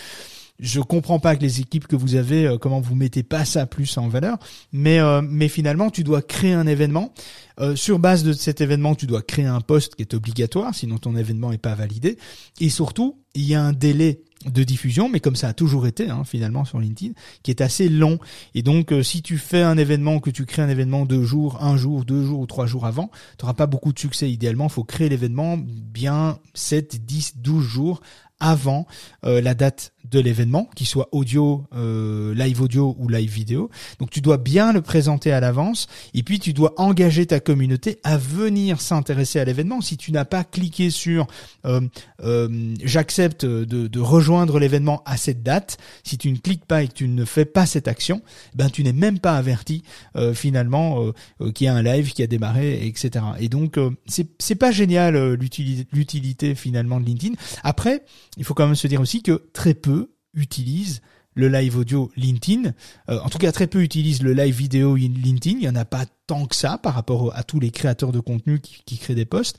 [0.61, 3.67] Je comprends pas que les équipes que vous avez, euh, comment vous mettez pas ça
[3.67, 4.39] plus en valeur,
[4.73, 7.13] mais euh, mais finalement tu dois créer un événement.
[7.61, 10.99] Euh, sur base de cet événement, tu dois créer un poste qui est obligatoire, sinon
[10.99, 12.19] ton événement est pas validé.
[12.61, 16.11] Et surtout, il y a un délai de diffusion, mais comme ça a toujours été
[16.11, 18.19] hein, finalement sur LinkedIn, qui est assez long.
[18.55, 21.63] Et donc, euh, si tu fais un événement, que tu crées un événement deux jours,
[21.63, 24.31] un jour, deux jours ou trois jours avant, tu n'auras pas beaucoup de succès.
[24.31, 28.01] Idéalement, il faut créer l'événement bien 7, 10, 12 jours
[28.41, 28.87] avant
[29.25, 33.71] euh, la date de l'événement, qu'il soit audio, euh, live audio ou live vidéo.
[33.99, 37.99] Donc tu dois bien le présenter à l'avance et puis tu dois engager ta communauté
[38.05, 39.81] à venir s'intéresser à l'événement.
[39.81, 41.27] Si tu n'as pas cliqué sur
[41.65, 41.81] euh,
[42.23, 46.89] euh, j'accepte de, de rejoindre l'événement à cette date, si tu ne cliques pas et
[46.89, 48.23] que tu ne fais pas cette action,
[48.55, 49.83] ben tu n'es même pas averti
[50.17, 53.25] euh, finalement euh, qu'il y a un live qui a démarré, etc.
[53.41, 57.35] Et donc c'est pas génial l'utilité finalement de LinkedIn.
[57.63, 58.03] Après,
[58.37, 61.01] il faut quand même se dire aussi que très peu utilisent
[61.35, 62.73] le live audio LinkedIn.
[63.09, 65.59] Euh, en tout cas, très peu utilisent le live vidéo LinkedIn.
[65.59, 68.21] Il y en a pas tant que ça par rapport à tous les créateurs de
[68.21, 69.59] contenu qui, créent des posts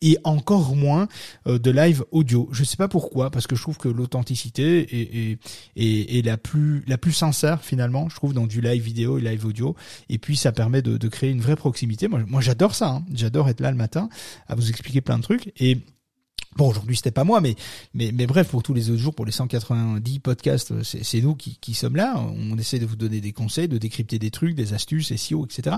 [0.00, 1.08] et encore moins
[1.48, 2.48] euh, de live audio.
[2.52, 5.38] Je sais pas pourquoi, parce que je trouve que l'authenticité est, est,
[5.76, 8.08] est, est la plus la plus sincère finalement.
[8.08, 9.74] Je trouve dans du live vidéo et live audio.
[10.08, 12.06] Et puis ça permet de, de créer une vraie proximité.
[12.06, 12.88] Moi, moi j'adore ça.
[12.88, 13.04] Hein.
[13.12, 14.08] J'adore être là le matin
[14.46, 15.78] à vous expliquer plein de trucs et
[16.56, 17.56] Bon, aujourd'hui c'était pas moi, mais
[17.94, 21.34] mais mais bref, pour tous les autres jours, pour les 190 podcasts, euh, c'est nous
[21.34, 22.16] qui, qui sommes là.
[22.16, 25.76] On essaie de vous donner des conseils, de décrypter des trucs, des astuces, SEO, etc.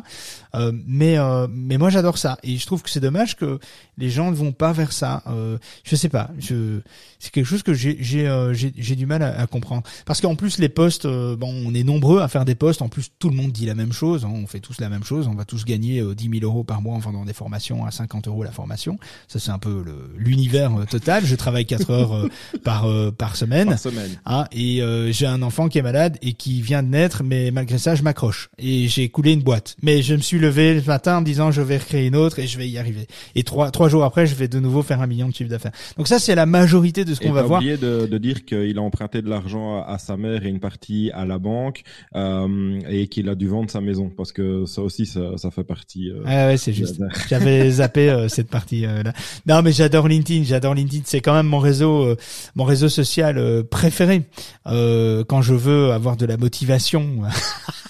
[0.54, 3.58] Euh, mais euh, mais moi j'adore ça et je trouve que c'est dommage que
[3.98, 5.22] les gens ne vont pas vers ça.
[5.26, 6.80] Euh, je sais pas, je
[7.18, 10.58] c'est quelque chose que j'ai j'ai euh, j'ai du mal à, comprendre parce qu'en plus
[10.58, 12.82] les posts, euh, bon, on est nombreux à faire des posts.
[12.82, 14.24] En plus, tout le monde dit la même chose.
[14.24, 15.26] hein, on fait tous la même chose.
[15.26, 17.90] On va tous gagner euh, 10 000 euros par mois en vendant des formations à
[17.90, 18.98] 50 euros la formation.
[19.28, 19.84] Ça c'est un peu
[20.16, 21.24] l'univers euh, totale.
[21.24, 22.28] Je travaille 4 heures euh,
[22.64, 23.68] par euh, par semaine.
[23.68, 24.10] Par semaine.
[24.24, 27.78] Ah, et j'ai un enfant qui est malade et qui vient de naître, mais malgré
[27.78, 28.50] ça, je m'accroche.
[28.58, 29.76] Et j'ai coulé une boîte.
[29.82, 32.38] Mais je me suis levé le matin en me disant, je vais recréer une autre
[32.38, 33.06] et je vais y arriver.
[33.34, 35.72] Et trois, trois jours après, je vais de nouveau faire un million de chiffre d'affaires.
[35.96, 37.60] Donc ça, c'est la majorité de ce qu'on va voir.
[37.60, 40.60] oublié de, de dire qu'il a emprunté de l'argent à, à sa mère et une
[40.60, 41.82] partie à la banque
[42.14, 45.64] euh, et qu'il a dû vendre sa maison parce que ça aussi ça, ça fait
[45.64, 46.10] partie.
[46.10, 47.00] euh, Ah ouais, c'est juste.
[47.28, 49.12] J'avais zappé euh, cette partie là.
[49.46, 50.44] Non, mais j'adore LinkedIn.
[50.56, 51.02] J'adore LinkedIn.
[51.04, 52.16] C'est quand même mon réseau, euh,
[52.54, 54.22] mon réseau social euh, préféré.
[54.66, 57.20] Euh, quand je veux avoir de la motivation,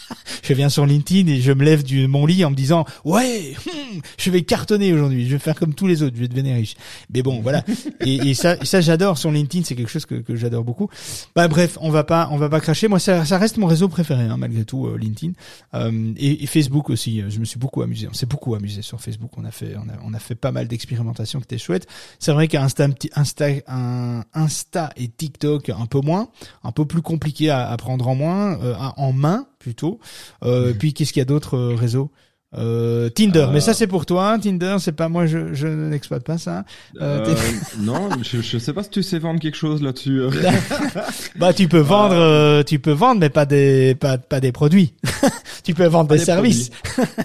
[0.46, 3.54] je viens sur LinkedIn et je me lève du mon lit en me disant ouais,
[3.66, 5.26] hmm, je vais cartonner aujourd'hui.
[5.26, 6.16] Je vais faire comme tous les autres.
[6.16, 6.74] Je vais devenir riche.
[7.12, 7.64] Mais bon, voilà.
[8.04, 9.64] Et, et ça, ça j'adore sur LinkedIn.
[9.64, 10.88] C'est quelque chose que, que j'adore beaucoup.
[11.34, 12.88] Bah bref, on va pas, on va pas cracher.
[12.88, 15.32] Moi, ça, ça reste mon réseau préféré hein, malgré tout, euh, LinkedIn.
[15.74, 17.20] Euh, et, et Facebook aussi.
[17.22, 18.06] euh, Je me suis beaucoup amusé.
[18.10, 19.30] On s'est beaucoup amusé sur Facebook.
[19.36, 21.86] On a fait, on a, on a fait pas mal d'expérimentations qui étaient chouettes.
[22.18, 26.28] C'est vrai qu'Insta, Insta, un, Insta et TikTok un peu moins,
[26.62, 29.98] un peu plus compliqué à, à prendre en moins, euh, en main plutôt.
[30.44, 32.12] Euh, Puis qu'est-ce qu'il y a d'autres euh, réseaux?
[32.56, 34.38] Euh, Tinder, Euh, mais ça c'est pour toi.
[34.40, 36.64] Tinder, c'est pas moi, je, je n'exploite pas ça.
[37.00, 37.34] Euh, Euh,
[37.80, 40.20] non, je, je sais pas si tu sais vendre quelque chose là-dessus.
[40.22, 40.30] euh.
[41.36, 44.94] Bah tu peux vendre, euh, tu peux vendre, mais pas des pas pas des produits.
[45.64, 46.70] tu peux vendre des, Des services.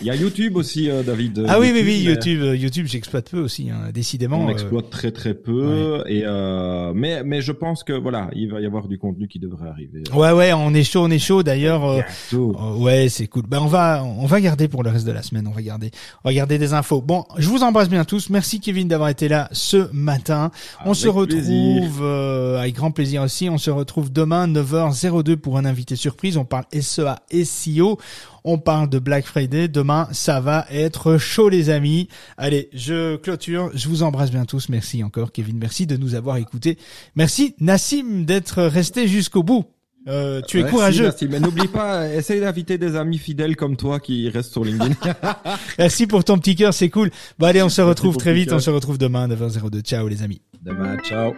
[0.01, 1.45] Il y a YouTube aussi, euh, David.
[1.47, 4.39] Ah oui oui oui mais YouTube euh, YouTube j'exploite peu aussi hein, décidément.
[4.39, 8.51] On euh, exploite très très peu et euh, mais mais je pense que voilà, il
[8.51, 10.03] va y avoir du contenu qui devrait arriver.
[10.13, 11.85] Ouais ouais on est chaud on est chaud d'ailleurs.
[11.85, 12.01] euh,
[12.33, 13.43] euh, ouais c'est cool.
[13.47, 15.91] Ben on va on va garder pour le reste de la semaine on va garder
[16.23, 17.01] on va garder des infos.
[17.01, 18.29] Bon je vous embrasse bien tous.
[18.29, 20.51] Merci Kevin d'avoir été là ce matin.
[20.85, 23.49] On Avec se retrouve euh, avec grand plaisir aussi.
[23.49, 26.37] On se retrouve demain 9h02 pour un invité surprise.
[26.37, 27.97] On parle SEA SEO.
[28.43, 29.67] On parle de Black Friday.
[29.67, 32.07] Demain, ça va être chaud, les amis.
[32.37, 33.69] Allez, je clôture.
[33.73, 34.69] Je vous embrasse bien tous.
[34.69, 35.57] Merci encore, Kevin.
[35.57, 36.77] Merci de nous avoir écoutés.
[37.15, 39.65] Merci, Nassim, d'être resté jusqu'au bout.
[40.07, 41.03] Euh, tu es Merci, courageux.
[41.03, 41.27] merci.
[41.29, 44.95] Mais n'oublie pas, essaye d'inviter des amis fidèles comme toi qui restent sur LinkedIn.
[45.77, 46.73] Merci pour ton petit cœur.
[46.73, 47.11] C'est cool.
[47.37, 48.51] Bon, allez, on se retrouve très vite.
[48.51, 49.81] On se retrouve demain, 9h02.
[49.81, 50.41] Ciao, les amis.
[50.63, 51.33] Demain, ciao.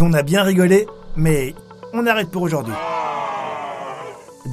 [0.00, 0.86] On a bien rigolé,
[1.16, 1.54] mais
[1.94, 2.74] on arrête pour aujourd'hui.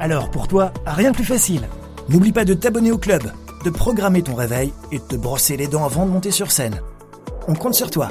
[0.00, 1.62] Alors pour toi, rien de plus facile.
[2.08, 3.22] N'oublie pas de t'abonner au club,
[3.64, 6.80] de programmer ton réveil et de te brosser les dents avant de monter sur scène.
[7.48, 8.10] On compte sur toi.